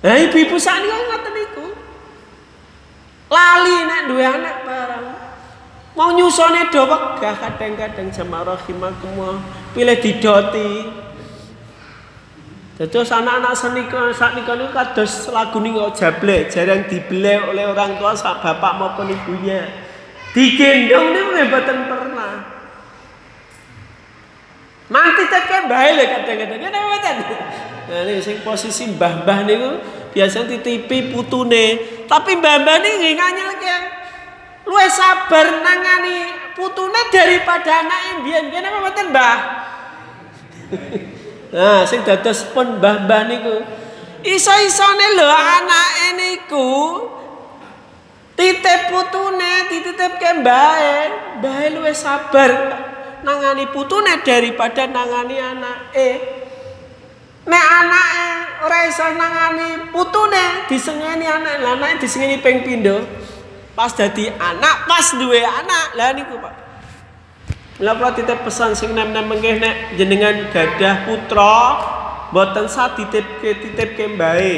Lah 0.00 0.16
ibu-ibu 0.16 0.56
sanika 0.56 0.96
ngoten 0.96 1.32
niku. 1.36 1.66
Lali 3.28 3.76
nek 3.84 4.00
duwe 4.08 4.24
anak 4.24 4.56
barang. 4.64 5.06
Mau 5.96 6.12
nyusone 6.12 6.68
do 6.68 6.84
wegah 6.84 7.36
kadang-kadang 7.40 8.12
jamaah 8.12 8.56
rahimakumullah 8.56 9.40
pilih 9.72 9.96
didoti. 10.00 11.04
Dados 12.76 13.08
anak-anak 13.08 13.56
senika 13.56 14.12
saknika 14.12 14.52
niku 14.52 14.76
kados 14.76 15.32
lagu 15.32 15.64
niku 15.64 15.88
jable, 15.96 16.44
jarang 16.52 16.84
dibeli 16.84 17.40
oleh 17.40 17.64
orang 17.72 17.96
tua 17.96 18.12
sak 18.12 18.44
bapak 18.44 18.76
maupun 18.76 19.08
ibunya. 19.08 19.64
Digendong 20.36 21.08
niku 21.16 21.30
mboten 21.48 21.78
pernah. 21.88 22.32
Manti 24.92 25.24
teke 25.24 25.58
bae 25.72 25.88
lho 25.96 26.04
kadang-kadang. 26.04 26.60
Ngene 26.60 26.78
mboten. 26.84 27.16
Nah 27.88 27.98
ini 28.04 28.20
sing 28.20 28.44
posisi 28.44 28.92
mbah-mbah 28.92 29.48
niku 29.48 29.80
biasanya 30.12 30.60
titipi 30.60 31.16
putune, 31.16 31.80
tapi 32.04 32.36
mbah-mbah 32.36 32.76
niki 32.84 33.16
nganyelke 33.16 33.76
luwe 34.68 34.84
sabar 34.92 35.64
nangani 35.64 36.28
putune 36.52 37.00
daripada 37.08 37.88
anake 37.88 38.20
mbiyen. 38.20 38.44
Ngene 38.52 38.68
mboten, 38.68 39.06
Mbah? 39.16 39.36
Nah, 41.54 41.86
sing 41.86 42.02
dados 42.02 42.42
pun 42.50 42.82
mbah-mbah 42.82 43.22
niku 43.30 43.56
iso-isone 44.26 45.06
lho 45.14 45.28
anake 45.30 46.06
niku 46.18 46.68
titip 48.34 48.90
putune 48.90 49.70
dititipke 49.70 50.42
mbae, 50.42 50.94
mbae 51.38 51.66
luwe 51.78 51.94
sabar 51.94 52.50
nangani 53.22 53.70
putune 53.70 54.18
daripada 54.26 54.90
nangani 54.90 55.36
anake. 55.38 56.08
Nek 57.46 57.64
anake 57.78 58.26
ora 58.66 58.78
iso 58.90 59.06
nangani 59.14 59.94
putune 59.94 60.66
disengeni 60.66 61.30
anake, 61.30 61.62
lah 61.62 61.78
anake 61.78 62.02
disengeni 62.02 62.42
ping 62.42 62.66
pindho. 62.66 63.06
Pas 63.76 63.92
dadi 63.92 64.26
anak, 64.32 64.88
pas 64.88 65.04
duwe 65.20 65.44
anak. 65.44 65.94
Lah 66.00 66.16
niku, 66.16 66.40
Pak. 66.40 66.65
Mula 67.76 67.92
kula 67.92 68.10
titip 68.16 68.40
pesan 68.40 68.72
sing 68.72 68.96
nem-nem 68.96 69.28
nek 69.28 70.00
jenengan 70.00 70.48
gadah 70.48 71.04
putra 71.04 71.56
mboten 72.32 72.64
sa 72.72 72.96
dititipke 72.96 73.52
titipke 73.60 74.16
mbae. 74.16 74.54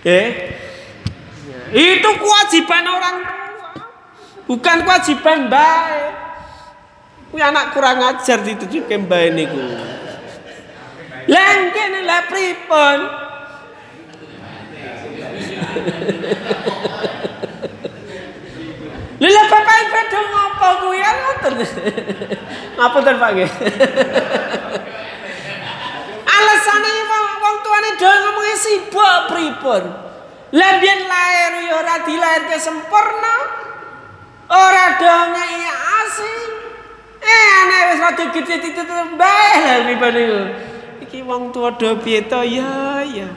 Nggih. 0.00 0.28
Itu 1.68 2.10
kewajiban 2.16 2.84
orang 2.88 3.16
tua. 3.28 3.72
Bukan 4.48 4.76
kewajiban 4.88 5.52
mbae. 5.52 6.00
Kuwi 7.28 7.44
anak 7.44 7.76
kurang 7.76 8.00
ajar 8.00 8.40
dititipke 8.40 8.96
mbae 9.04 9.28
niku. 9.28 9.60
Lah 11.28 11.56
lah 12.08 12.22
pripun? 12.28 12.98
Lha 19.24 19.42
bapak 19.48 19.76
ibu 19.88 20.20
ngapa 20.20 20.68
kuwi 20.84 21.00
ya 21.00 21.10
ngoten. 21.16 21.52
Ngapunten 22.76 23.16
Pak 23.16 23.30
nggih. 23.32 23.50
Alasane 26.34 26.92
wong 27.08 27.26
wong 27.40 27.56
tuane 27.64 27.90
dhewe 27.96 28.16
ngomongi 28.20 28.56
sibuk 28.60 29.16
pripun? 29.32 29.84
Lah 30.54 30.72
biyen 30.76 31.00
lair 31.08 31.52
ya 31.64 31.72
ora 31.72 32.04
dilairke 32.04 32.56
sempurna. 32.60 33.36
Ora 34.52 35.00
do 35.00 35.16
ngei 35.32 35.72
asing. 35.72 36.52
Eh 37.24 37.48
ana 37.64 37.76
wis 37.88 38.00
rada 38.04 38.24
gede 38.28 38.56
titut 38.60 38.88
bae 39.16 39.56
lah 39.64 39.88
pripun 39.88 40.12
niku. 40.12 40.40
Iki 41.08 41.18
wong 41.24 41.48
tua 41.48 41.72
do 41.72 41.96
piye 42.04 42.28
to 42.28 42.44
ya 42.44 43.00
ya. 43.08 43.28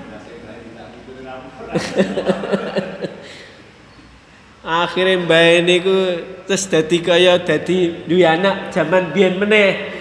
Akhirnya 4.67 5.23
mbak 5.23 5.63
ini 5.63 5.75
ku 5.79 5.95
terus 6.43 6.67
dadi 6.67 6.99
kaya 6.99 7.39
dadi 7.39 8.03
duwe 8.03 8.27
anak 8.27 8.75
zaman 8.75 9.15
biyen 9.15 9.39
meneh. 9.39 9.95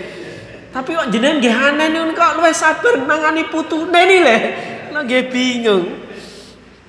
Tapi 0.75 0.91
kok 0.91 1.07
jenengan 1.14 1.39
nggih 1.39 1.55
aneh 1.55 1.87
kok 2.19 2.35
luwih 2.35 2.51
sabar 2.51 2.99
nangani 3.07 3.47
putune 3.47 4.01
ni 4.11 4.19
le. 4.27 4.37
Kula 4.91 5.07
bingung. 5.07 5.87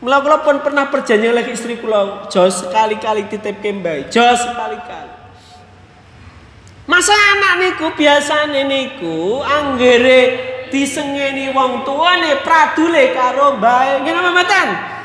Mula 0.01 0.25
kula 0.25 0.41
pun 0.41 0.57
pernah 0.65 0.89
perjanjian 0.89 1.37
lagi 1.37 1.53
istri 1.53 1.77
kula, 1.77 2.29
jos 2.29 2.65
sekali-kali 2.65 3.29
titip 3.29 3.61
ke 3.61 3.69
mbak, 3.73 4.09
jos 4.13 4.41
sekali-kali. 4.41 5.13
Masa 6.89 7.13
anak 7.13 7.53
niku 7.61 7.93
biasane 7.93 8.61
niku 8.65 9.41
anggere 9.41 10.21
disengeni 10.73 11.53
wong 11.53 11.85
tuane 11.85 12.41
pradule 12.41 13.13
karo 13.13 13.57
mbae. 13.61 14.01
Napa 14.01 14.29
mboten? 14.33 14.96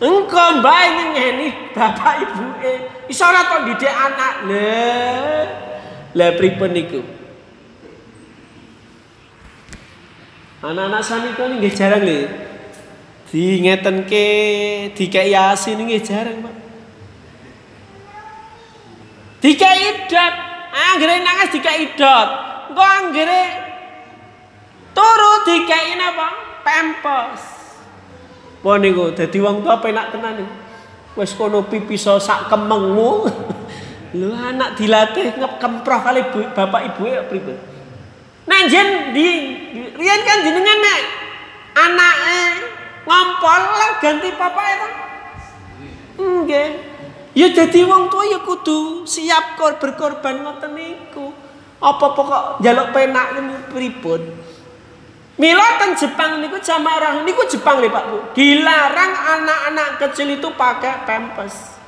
Engkau 0.00 0.64
baik 0.64 1.12
ngeni 1.12 1.48
bapak 1.76 2.24
ibu 2.24 2.44
e. 2.64 2.72
Iso 3.12 3.28
ora 3.28 3.44
to 3.44 3.68
didik 3.68 3.92
anak 3.92 4.34
le. 4.48 4.88
Lah 6.16 6.30
pripun 6.40 6.72
niku? 6.72 7.04
Anak-anak 10.64 11.04
sanika 11.04 11.44
nggih 11.52 11.72
jarang 11.76 12.04
lho. 12.04 12.28
Dingetenke 13.28 14.26
dikai 14.96 15.36
asin 15.36 15.84
nggih 15.84 16.02
jarang, 16.02 16.42
Pak. 16.42 16.56
Dikai 19.40 20.04
dot, 20.10 20.34
anggere 20.72 21.22
nangis 21.24 21.54
dikai 21.54 21.92
dot. 21.96 22.28
Engko 22.72 22.84
anggere 22.84 23.42
turu 24.96 25.32
dikai 25.44 25.96
napa? 25.96 26.28
Pampers. 26.60 27.59
Wah 28.60 28.76
niku 28.76 29.16
dadi 29.16 29.40
wong 29.40 29.64
tua 29.64 29.80
penak 29.80 30.12
tenan 30.12 30.44
niku. 30.44 30.54
Wis 31.16 31.32
kono 31.32 31.64
pipiso 31.64 32.20
sak 32.20 32.52
kemengmu. 32.52 33.24
Lho 34.18 34.34
anak 34.34 34.74
dilatih 34.74 35.38
ngekemproh 35.38 36.00
kali 36.02 36.34
bu, 36.34 36.42
bapak 36.50 36.82
ibu 36.92 37.06
ya 37.06 37.22
pripun? 37.30 37.54
Nek 38.50 38.62
jen 38.66 39.14
di 39.14 39.28
riyen 39.94 40.20
kan 40.26 40.42
jenengan 40.42 40.78
nek 40.82 41.00
anake 41.78 42.42
ngompol 43.06 43.62
lah 43.70 43.90
ganti 44.02 44.34
bapak 44.34 44.66
itu. 44.66 44.88
Nggih. 46.18 46.68
Ya 47.30 47.46
jadi 47.54 47.86
wong 47.86 48.10
tua 48.10 48.26
ya 48.26 48.42
kudu 48.42 49.06
siap 49.06 49.54
kor 49.54 49.78
berkorban 49.78 50.42
ngoten 50.42 50.74
niku. 50.74 51.30
Apa 51.78 52.12
pokok 52.12 52.60
njaluk 52.60 52.90
penak 52.90 53.38
niku 53.38 53.56
pripun? 53.70 54.20
Mila 55.40 55.80
teng 55.80 55.96
Jepang 55.96 56.44
niku 56.44 56.60
jamaah 56.60 57.00
orang 57.00 57.16
niku 57.24 57.48
Jepang 57.48 57.80
lho 57.80 57.88
Pak 57.88 58.04
Bu. 58.12 58.18
Dilarang 58.36 59.12
anak-anak 59.40 59.88
kecil 59.96 60.36
itu 60.36 60.52
pakai 60.52 61.08
pampers. 61.08 61.80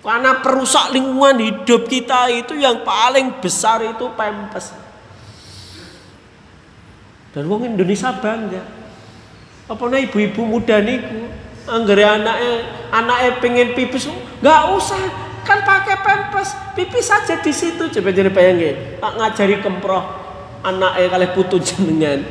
Karena 0.00 0.40
perusak 0.40 0.96
lingkungan 0.96 1.36
hidup 1.36 1.84
kita 1.84 2.32
itu 2.32 2.56
yang 2.56 2.80
paling 2.88 3.36
besar 3.44 3.84
itu 3.84 4.08
pampers. 4.16 4.72
Dan 7.36 7.52
wong 7.52 7.68
Indonesia 7.68 8.16
bangga. 8.16 8.64
Apa 9.68 9.84
nih 9.92 10.08
ibu-ibu 10.08 10.48
muda 10.48 10.80
niku 10.80 11.28
anggere 11.68 12.02
anaknya 12.02 12.54
anaknya 12.90 13.30
pengen 13.38 13.68
pipis 13.78 14.10
nggak 14.42 14.62
usah 14.74 14.98
kan 15.46 15.62
pakai 15.62 15.96
pampers 16.02 16.58
pipis 16.74 17.06
saja 17.06 17.38
di 17.38 17.54
situ 17.54 17.86
coba 17.86 18.08
jadi 18.10 18.30
bayangin 18.34 18.98
tak 18.98 19.12
ngajari 19.14 19.62
kemproh 19.62 20.02
anaknya 20.62 21.06
kali 21.10 21.26
putu 21.34 21.58
jenengan 21.58 22.22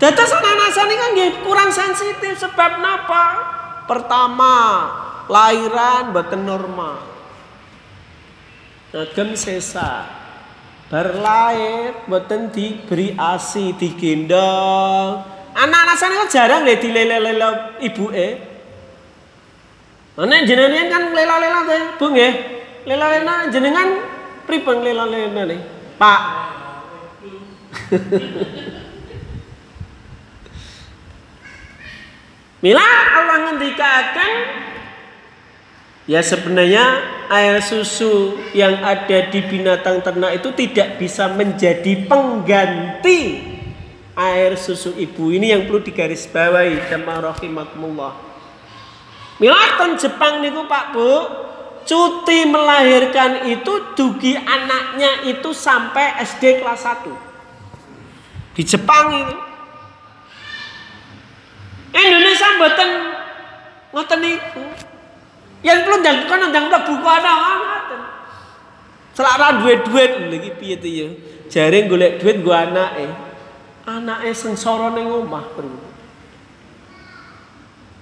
Dados 0.00 0.32
anak-anak 0.32 0.96
kan 0.96 1.12
kurang 1.44 1.68
sensitif 1.68 2.40
sebab 2.40 2.80
napa? 2.80 3.36
Pertama, 3.84 4.88
lahiran 5.28 6.16
boten 6.16 6.48
normal. 6.48 7.04
Ngagem 8.96 9.36
sesa. 9.36 10.08
Berlahir 10.88 12.00
boten 12.08 12.48
diberi 12.48 13.12
ASI, 13.12 13.76
digendong. 13.76 15.20
Anak-anak 15.52 15.96
kan 16.00 16.28
jarang 16.32 16.64
deh 16.64 16.80
dilele-lele 16.80 17.76
ibuke. 17.84 18.28
Nek 20.16 20.42
jenengan 20.48 20.88
kan 20.88 21.02
lela-lela 21.12 21.60
teh, 21.68 21.82
Bu 22.00 22.08
nggih. 22.08 22.34
Lela-lela 22.88 23.52
jenengan 23.52 24.09
lela-lela 24.58 25.46
nih? 25.46 25.60
Pak. 25.94 26.20
Mila 32.60 32.84
Allah 32.84 33.38
ngendikakan 33.48 34.32
ya 36.04 36.20
sebenarnya 36.20 36.84
air 37.32 37.62
susu 37.64 38.36
yang 38.52 38.82
ada 38.84 39.30
di 39.30 39.40
binatang 39.46 40.02
ternak 40.02 40.42
itu 40.42 40.52
tidak 40.52 40.98
bisa 41.00 41.30
menjadi 41.32 42.04
pengganti 42.04 43.50
air 44.18 44.58
susu 44.60 44.92
ibu. 44.98 45.32
Ini 45.32 45.56
yang 45.56 45.64
perlu 45.64 45.80
digarisbawahi 45.80 46.90
jamaah 46.90 47.32
rahimakumullah. 47.32 48.12
Milaton 49.40 49.96
Jepang 49.96 50.44
niku 50.44 50.68
Pak 50.68 50.84
Bu, 50.92 51.12
cuti 51.90 52.46
melahirkan 52.46 53.50
itu 53.50 53.98
dugi 53.98 54.38
anaknya 54.38 55.26
itu 55.26 55.50
sampai 55.50 56.22
SD 56.22 56.62
kelas 56.62 56.86
1. 56.86 58.54
Di 58.54 58.62
Jepang 58.62 59.10
itu. 59.10 59.36
Indonesia 61.90 62.48
mboten 62.54 62.90
ngoten 63.90 64.18
niku. 64.22 64.62
Yang 65.66 65.78
perlu 65.82 65.98
kono 66.30 66.44
ndang 66.54 66.70
mlebu 66.70 66.94
kono 67.02 67.32
ngoten. 67.42 68.00
Selak 69.10 69.58
duit-duit 69.58 70.30
lagi 70.30 70.50
piye 70.62 70.76
to 70.78 70.86
ya. 70.86 71.08
Jare 71.50 71.90
golek 71.90 72.22
duit 72.22 72.38
nggo 72.38 72.54
anake. 72.54 73.10
Anake 73.90 74.30
sengsara 74.30 74.94
ning 74.94 75.10
omah. 75.10 75.42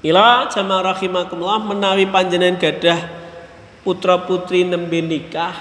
Ila 0.05 0.45
jamaah 0.53 0.93
rahimakumullah 0.93 1.65
menawi 1.65 2.05
panjenengan 2.05 2.61
gadah 2.61 3.28
putra 3.83 4.19
putri 4.27 4.67
nembe 4.67 4.99
nikah 5.03 5.55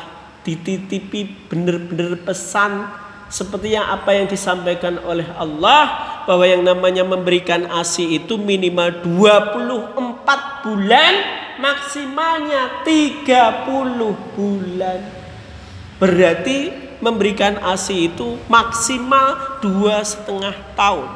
dititipi 0.48 1.52
bener-bener 1.52 2.16
pesan 2.24 2.88
seperti 3.28 3.76
yang 3.76 3.92
apa 3.92 4.16
yang 4.16 4.28
disampaikan 4.32 5.04
oleh 5.04 5.28
Allah 5.36 6.16
bahwa 6.24 6.48
yang 6.48 6.64
namanya 6.64 7.04
memberikan 7.04 7.68
ASI 7.68 8.24
itu 8.24 8.40
minimal 8.40 9.04
24 9.04 10.64
bulan 10.64 11.14
maksimalnya 11.60 12.88
30 12.88 13.28
bulan. 14.36 15.00
Berarti 16.00 16.72
memberikan 17.04 17.60
ASI 17.60 18.12
itu 18.12 18.40
maksimal 18.48 19.60
dua 19.60 20.02
setengah 20.02 20.56
tahun. 20.74 21.10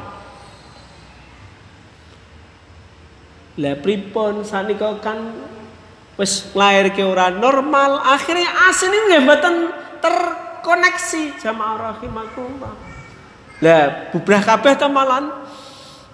Lah 3.60 3.76
pripun 3.84 4.48
sanika 4.48 4.96
kan 5.04 5.28
wis 6.16 6.52
ke 6.92 7.02
ora 7.04 7.32
normal, 7.32 8.04
akhirnya 8.04 8.48
asin 8.68 8.92
ini 8.92 9.24
mboten 9.24 9.54
terkoneksi 10.02 11.40
jamaah 11.40 11.92
rahimakumullah. 11.92 12.74
Lah 13.62 14.10
bubrah 14.10 14.42
kabeh 14.42 14.74
to 14.76 14.88
malan. 14.90 15.30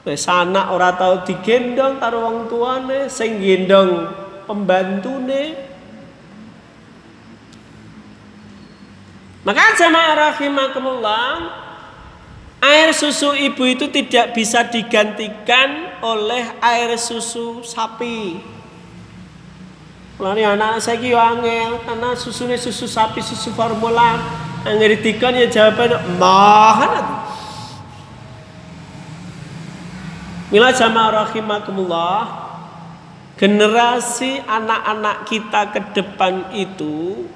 Wis 0.07 0.25
anak 0.31 0.73
ora 0.73 0.95
tau 0.95 1.27
digendong 1.27 1.99
karo 2.01 2.25
wong 2.25 2.39
tuane, 2.49 3.11
sing 3.11 3.43
gendong 3.43 4.09
pembantune. 4.47 5.69
Maka 9.43 9.65
jamaah 9.77 10.15
rahimakumullah, 10.33 11.27
Air 12.59 12.91
susu 12.91 13.39
ibu 13.39 13.63
itu 13.71 13.87
tidak 13.87 14.35
bisa 14.35 14.67
digantikan 14.67 15.95
oleh 16.03 16.59
air 16.59 16.99
susu 16.99 17.63
sapi. 17.63 18.58
Lani 20.19 20.43
anak 20.43 20.83
saya 20.83 20.99
ki 20.99 21.15
angel 21.15 21.79
karena 21.87 22.11
susunya 22.19 22.59
susu 22.59 22.91
sapi 22.91 23.23
susu 23.23 23.55
formula. 23.55 24.19
Angger 24.67 24.99
dikon 24.99 25.39
ya 25.39 25.47
jawaban 25.47 25.95
mahan. 26.19 27.07
Mila 30.51 30.75
jamaah 30.75 31.25
rahimakumullah. 31.25 32.23
Generasi 33.39 34.43
anak-anak 34.43 35.31
kita 35.31 35.71
ke 35.71 35.81
depan 35.95 36.51
itu 36.51 37.31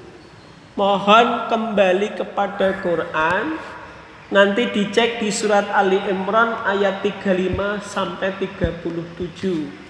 mohon 0.75 1.47
kembali 1.47 2.19
kepada 2.19 2.83
Quran 2.83 3.55
Nanti 4.33 4.65
dicek 4.65 5.21
di 5.21 5.29
surat 5.29 5.69
Ali 5.69 6.01
Imran 6.09 6.57
ayat 6.65 7.05
35 7.05 7.85
sampai 7.85 8.33
37. 8.41 9.82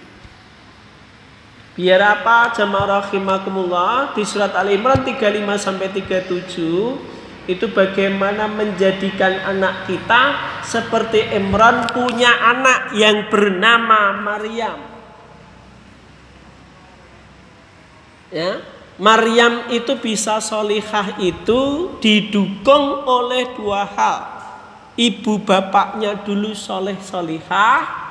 Biar 1.74 1.98
apa 1.98 2.54
jamaah 2.54 3.02
rahimakumullah 3.02 4.14
di 4.14 4.22
surat 4.22 4.54
Ali 4.54 4.78
Imran 4.78 5.02
35 5.02 5.18
sampai 5.58 5.90
37 5.90 7.50
itu 7.50 7.66
bagaimana 7.74 8.46
menjadikan 8.46 9.42
anak 9.42 9.90
kita 9.90 10.22
seperti 10.62 11.34
Imran 11.34 11.90
punya 11.90 12.30
anak 12.30 12.94
yang 12.94 13.26
bernama 13.26 14.14
Maryam. 14.22 14.78
Ya, 18.30 18.62
Maryam 18.94 19.66
itu 19.70 19.98
bisa 19.98 20.38
solihah 20.38 21.18
itu 21.18 21.94
didukung 21.98 23.02
oleh 23.02 23.50
dua 23.58 23.82
hal 23.86 24.34
ibu 24.94 25.42
bapaknya 25.42 26.22
dulu 26.22 26.54
soleh 26.54 26.98
solihah, 27.02 28.03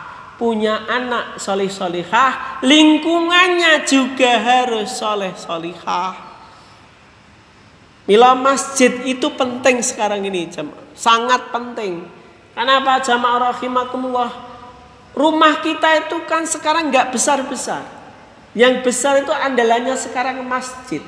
punya 0.44 0.84
anak 0.91 1.39
soleh 1.39 1.72
solihah, 1.72 2.60
lingkungannya 2.60 3.88
juga 3.88 4.44
harus 4.44 4.91
soleh 4.91 5.32
solihah. 5.39 6.20
Mila 8.04 8.36
masjid 8.36 8.91
itu 9.08 9.32
penting 9.39 9.80
sekarang 9.80 10.20
ini 10.28 10.52
sangat 10.91 11.48
penting. 11.48 12.04
Kenapa 12.52 13.00
jamaah 13.00 13.56
rahimakumullah? 13.56 14.32
Rumah 15.16 15.64
kita 15.64 16.04
itu 16.04 16.20
kan 16.28 16.44
sekarang 16.44 16.91
nggak 16.91 17.16
besar-besar. 17.16 17.88
Yang 18.52 18.84
besar 18.84 19.24
itu 19.24 19.32
andalannya 19.32 19.96
sekarang 19.96 20.44
masjid. 20.44 21.00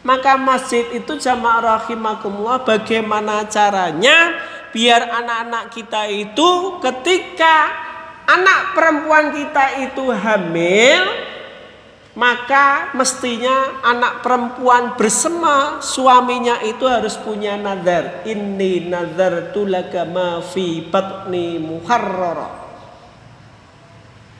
Maka 0.00 0.40
masjid 0.40 0.88
itu 0.96 1.20
jamaah 1.20 1.84
rahimakumullah 1.84 2.64
bagaimana 2.64 3.44
caranya 3.44 4.40
biar 4.72 5.04
anak-anak 5.04 5.68
kita 5.68 6.08
itu 6.08 6.80
ketika 6.80 7.87
anak 8.28 8.76
perempuan 8.76 9.32
kita 9.32 9.64
itu 9.88 10.04
hamil 10.12 11.02
maka 12.18 12.92
mestinya 12.98 13.80
anak 13.80 14.20
perempuan 14.26 14.98
bersama 14.98 15.80
suaminya 15.80 16.60
itu 16.66 16.84
harus 16.84 17.16
punya 17.16 17.56
nazar 17.56 18.26
ini 18.28 18.90
nazar 18.90 19.54
tulaka 19.56 20.04
ma 20.04 20.44
fi 20.44 20.84
batni 20.84 21.56
muharrara 21.62 22.68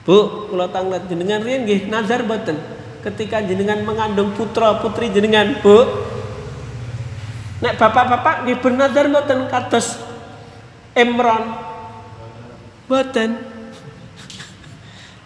Bu, 0.09 0.49
kalau 0.49 0.73
tanglet 0.73 1.05
jenengan 1.05 1.45
riyen 1.45 1.69
nggih 1.69 1.93
nazar 1.93 2.25
boten 2.25 2.57
ketika 3.05 3.45
jenengan 3.45 3.85
mengandung 3.85 4.33
putra 4.33 4.81
putri 4.81 5.13
jenengan, 5.13 5.61
Bu. 5.61 5.85
Nek 7.61 7.77
bapak-bapak 7.77 8.49
nggih 8.49 8.57
bernazar 8.57 9.05
boten 9.13 9.53
kados 9.53 10.01
Imran. 10.97 11.61
Boten. 12.89 13.48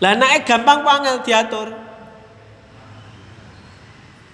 Lah 0.02 0.18
anake 0.18 0.42
gampang 0.42 0.82
angel 0.82 1.22
diatur. 1.22 1.70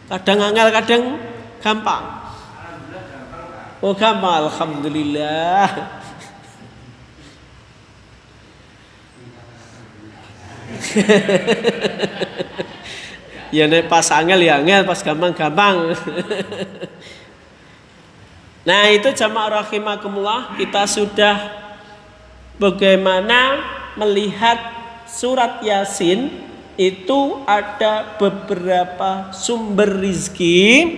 Kadang 0.09 0.49
angel, 0.49 0.73
kadang 0.73 1.21
gampang. 1.61 2.25
Oh 3.85 3.93
gampang, 3.93 4.49
alhamdulillah. 4.49 5.69
ya 13.53 13.69
nek 13.69 13.93
pas 13.93 14.09
angel 14.09 14.41
ya 14.41 14.65
angel, 14.65 14.89
pas 14.89 15.05
gampang 15.05 15.37
gampang. 15.37 15.77
Nah 18.69 18.85
itu 18.93 19.09
jamaah 19.17 19.65
rahimakumullah 19.65 20.53
kita 20.61 20.85
sudah 20.85 21.41
bagaimana 22.61 23.65
melihat 23.97 24.78
surat 25.09 25.65
Yasin 25.65 26.31
itu 26.79 27.43
ada 27.49 28.15
beberapa 28.21 29.35
sumber 29.35 29.99
rizki. 29.99 30.95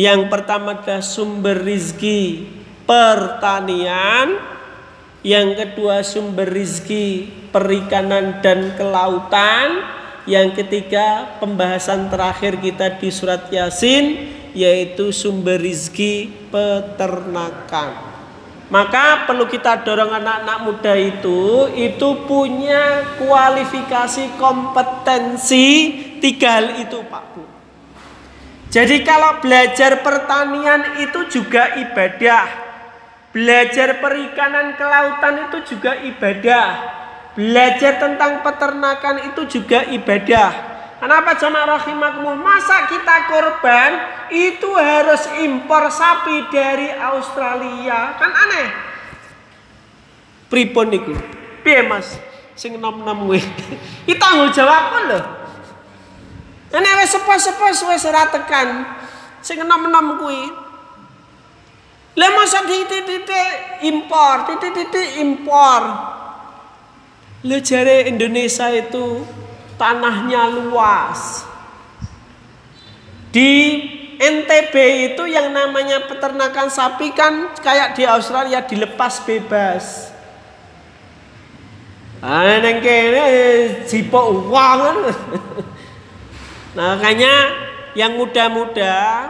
Yang 0.00 0.32
pertama 0.32 0.80
adalah 0.80 1.04
sumber 1.04 1.60
rizki 1.60 2.48
pertanian. 2.88 4.40
Yang 5.20 5.48
kedua 5.60 6.00
sumber 6.00 6.48
rizki 6.48 7.28
perikanan 7.52 8.40
dan 8.40 8.72
kelautan. 8.80 9.84
Yang 10.24 10.64
ketiga 10.64 11.36
pembahasan 11.42 12.08
terakhir 12.08 12.56
kita 12.56 12.96
di 12.96 13.12
surat 13.12 13.52
Yasin 13.52 14.32
yaitu 14.56 15.12
sumber 15.12 15.60
rizki 15.60 16.32
peternakan. 16.48 18.09
Maka 18.70 19.26
perlu 19.26 19.50
kita 19.50 19.82
dorong 19.82 20.14
anak-anak 20.14 20.58
muda 20.62 20.94
itu 20.94 21.66
itu 21.74 22.08
punya 22.22 23.02
kualifikasi 23.18 24.38
kompetensi 24.38 25.66
tiga 26.22 26.62
hal 26.62 26.78
itu 26.78 27.02
Pak 27.02 27.24
Bu. 27.34 27.42
Jadi 28.70 29.02
kalau 29.02 29.42
belajar 29.42 29.98
pertanian 30.06 31.02
itu 31.02 31.26
juga 31.26 31.74
ibadah. 31.82 32.46
Belajar 33.34 33.98
perikanan 33.98 34.78
kelautan 34.78 35.50
itu 35.50 35.74
juga 35.74 35.98
ibadah. 36.06 36.68
Belajar 37.34 37.98
tentang 37.98 38.46
peternakan 38.46 39.34
itu 39.34 39.42
juga 39.50 39.82
ibadah. 39.90 40.69
Kenapa 41.00 41.32
jamaah 41.32 41.80
rahimakumullah? 41.80 42.36
Masa 42.36 42.84
kita 42.84 43.24
korban 43.24 43.90
itu 44.28 44.68
harus 44.76 45.24
impor 45.40 45.88
sapi 45.88 46.52
dari 46.52 46.92
Australia? 46.92 48.20
Kan 48.20 48.28
aneh. 48.28 48.68
Pripun 50.52 50.92
niku? 50.92 51.16
Piye 51.64 51.88
Mas? 51.88 52.20
Sing 52.52 52.76
nom-nom 52.76 53.32
kuwi. 53.32 53.40
Iki 54.04 54.20
tanggung 54.20 54.52
jawab 54.52 55.08
lho. 55.08 55.20
Nek 56.70 56.94
wis 57.00 57.16
sepo-sepo 57.16 57.72
wis 57.72 58.04
ora 58.04 58.28
tekan 58.28 58.84
sing 59.40 59.56
nom-nom 59.64 60.20
kuwi. 60.20 60.52
Lah 62.20 62.30
masa 62.36 62.68
titik-titik 62.68 63.80
impor, 63.88 64.44
titik-titik 64.52 65.16
impor. 65.16 65.82
Lah 67.40 67.60
jare 67.64 68.04
Indonesia 68.04 68.68
itu 68.68 69.24
tanahnya 69.80 70.52
luas. 70.52 71.48
Di 73.32 73.80
NTB 74.20 74.74
itu 75.16 75.24
yang 75.24 75.48
namanya 75.48 76.04
peternakan 76.04 76.68
sapi 76.68 77.16
kan 77.16 77.56
kayak 77.56 77.96
di 77.96 78.04
Australia 78.04 78.60
dilepas 78.60 79.24
bebas. 79.24 80.12
Jipok 83.88 84.26
uang. 84.52 84.82
Nah, 86.70 86.94
makanya 86.94 87.50
yang 87.98 88.14
muda-muda 88.14 89.26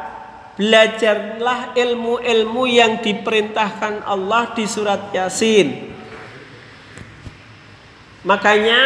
belajarlah 0.61 1.72
ilmu-ilmu 1.72 2.68
yang 2.68 3.01
diperintahkan 3.01 4.05
Allah 4.05 4.53
di 4.53 4.68
surat 4.68 5.09
Yasin. 5.09 5.88
Makanya 8.28 8.80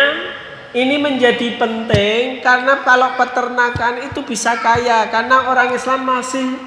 ini 0.74 0.98
menjadi 0.98 1.54
penting 1.54 2.42
karena 2.42 2.82
kalau 2.82 3.14
peternakan 3.14 4.10
itu 4.10 4.26
bisa 4.26 4.58
kaya 4.58 5.06
karena 5.06 5.46
orang 5.46 5.70
Islam 5.70 6.02
masih 6.02 6.58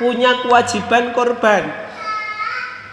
punya 0.00 0.40
kewajiban 0.40 1.12
korban. 1.12 1.68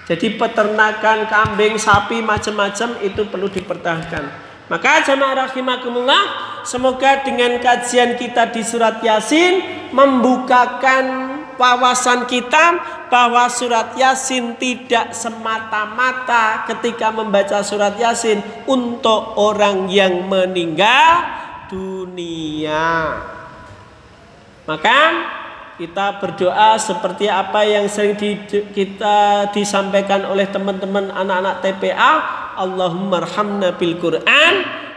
Jadi 0.07 0.39
peternakan 0.39 1.27
kambing, 1.27 1.75
sapi, 1.75 2.23
macam-macam 2.23 2.99
itu 3.03 3.27
perlu 3.27 3.47
dipertahankan. 3.51 4.23
Maka 4.67 5.03
jemaah 5.03 5.47
rahimakumullah, 5.47 6.23
semoga 6.63 7.23
dengan 7.23 7.59
kajian 7.59 8.19
kita 8.19 8.51
di 8.51 8.63
surat 8.63 8.99
Yasin 9.03 9.87
membukakan 9.91 11.36
wawasan 11.57 12.29
kita 12.29 12.79
bahwa 13.09 13.49
surat 13.49 13.97
Yasin 13.97 14.55
tidak 14.55 15.11
semata-mata 15.11 16.63
ketika 16.69 17.11
membaca 17.11 17.59
surat 17.65 17.97
Yasin 17.97 18.39
untuk 18.69 19.35
orang 19.35 19.89
yang 19.89 20.29
meninggal 20.29 21.25
dunia. 21.67 23.17
Maka 24.67 24.99
kita 25.77 26.17
berdoa 26.17 26.75
seperti 26.81 27.29
apa 27.29 27.61
yang 27.61 27.85
sering 27.85 28.17
di, 28.17 28.33
kita 28.73 29.49
disampaikan 29.53 30.25
oleh 30.25 30.49
teman-teman 30.49 31.13
anak-anak 31.13 31.61
TPA 31.61 32.13
Allahumma 32.57 33.21
arhamna 33.21 33.77
bil 33.77 33.93
Quran 34.01 34.55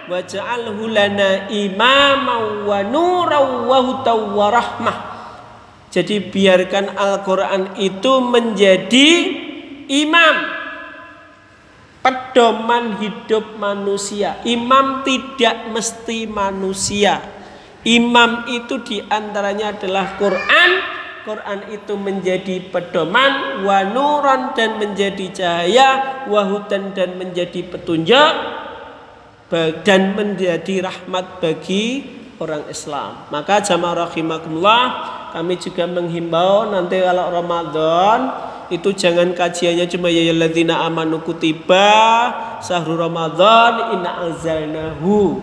waj'alhu 0.09 0.89
lana 0.89 1.53
imama 1.53 2.65
wa 2.65 2.81
nuran 2.81 3.69
wa 3.69 4.49
rahmah 4.49 5.10
jadi 5.91 6.23
biarkan 6.23 6.95
Al-Quran 6.95 7.75
itu 7.83 8.23
menjadi 8.23 9.09
imam. 9.91 10.63
Pedoman 12.01 12.97
hidup 13.03 13.59
manusia. 13.59 14.39
Imam 14.47 15.03
tidak 15.03 15.69
mesti 15.69 16.31
manusia. 16.31 17.21
Imam 17.83 18.47
itu 18.49 18.81
di 18.87 19.03
antaranya 19.03 19.75
adalah 19.75 20.15
Quran. 20.15 20.71
Quran 21.21 21.69
itu 21.69 22.01
menjadi 22.01 22.73
pedoman 22.73 23.61
Wanuran 23.69 24.57
dan 24.57 24.81
menjadi 24.81 25.29
cahaya 25.29 25.89
Wahudan 26.33 26.97
dan 26.97 27.21
menjadi 27.21 27.61
petunjuk 27.69 28.33
Dan 29.85 30.17
menjadi 30.17 30.89
rahmat 30.89 31.45
bagi 31.45 32.09
orang 32.41 32.65
Islam. 32.73 33.29
Maka 33.29 33.61
jamaah 33.61 34.09
rahimakumullah 34.09 35.20
kami 35.31 35.59
juga 35.59 35.87
menghimbau 35.87 36.71
nanti 36.71 36.99
kalau 37.03 37.31
Ramadan 37.31 38.19
itu 38.71 38.95
jangan 38.95 39.35
kajiannya 39.35 39.87
cuma 39.91 40.07
ya 40.07 40.31
ladzina 40.31 40.87
amanu 40.87 41.19
kutiba 41.27 42.31
sahru 42.63 42.95
Ramadan 42.95 43.99
inna 43.99 44.31
anzalnahu. 44.31 45.43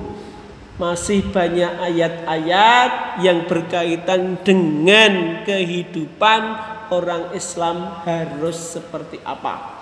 Masih 0.78 1.26
banyak 1.34 1.74
ayat-ayat 1.82 3.20
yang 3.26 3.50
berkaitan 3.50 4.38
dengan 4.46 5.42
kehidupan 5.42 6.42
orang 6.94 7.34
Islam 7.34 8.06
harus 8.06 8.78
seperti 8.78 9.18
apa. 9.26 9.76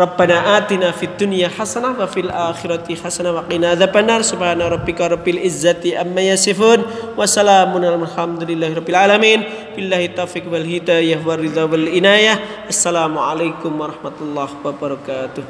ربنا 0.00 0.56
آتنا 0.56 0.90
في 0.96 1.04
الدنيا 1.06 1.48
حسنة 1.48 1.92
وفي 2.00 2.20
الآخرة 2.20 2.88
حسنة 3.04 3.30
وقنا 3.32 3.76
عذاب 3.76 3.96
النار. 3.96 4.22
سبحان 4.22 4.62
ربك 4.62 5.00
رب 5.00 5.28
العزة 5.28 6.00
أما 6.00 6.20
يصفون 6.20 6.80
وسلام 7.20 7.70
على 7.76 7.94
الحمد 7.94 8.42
لله 8.50 8.74
رب 8.80 8.88
العالمين. 8.88 9.40
بالله 9.76 10.04
التوفيق 10.04 10.44
والهداية 10.52 11.20
والرضا 11.26 11.64
والعناية. 11.68 12.34
السلام 12.68 13.18
عليكم 13.18 13.80
ورحمة 13.80 14.16
الله 14.20 14.48
وبركاته. 14.64 15.44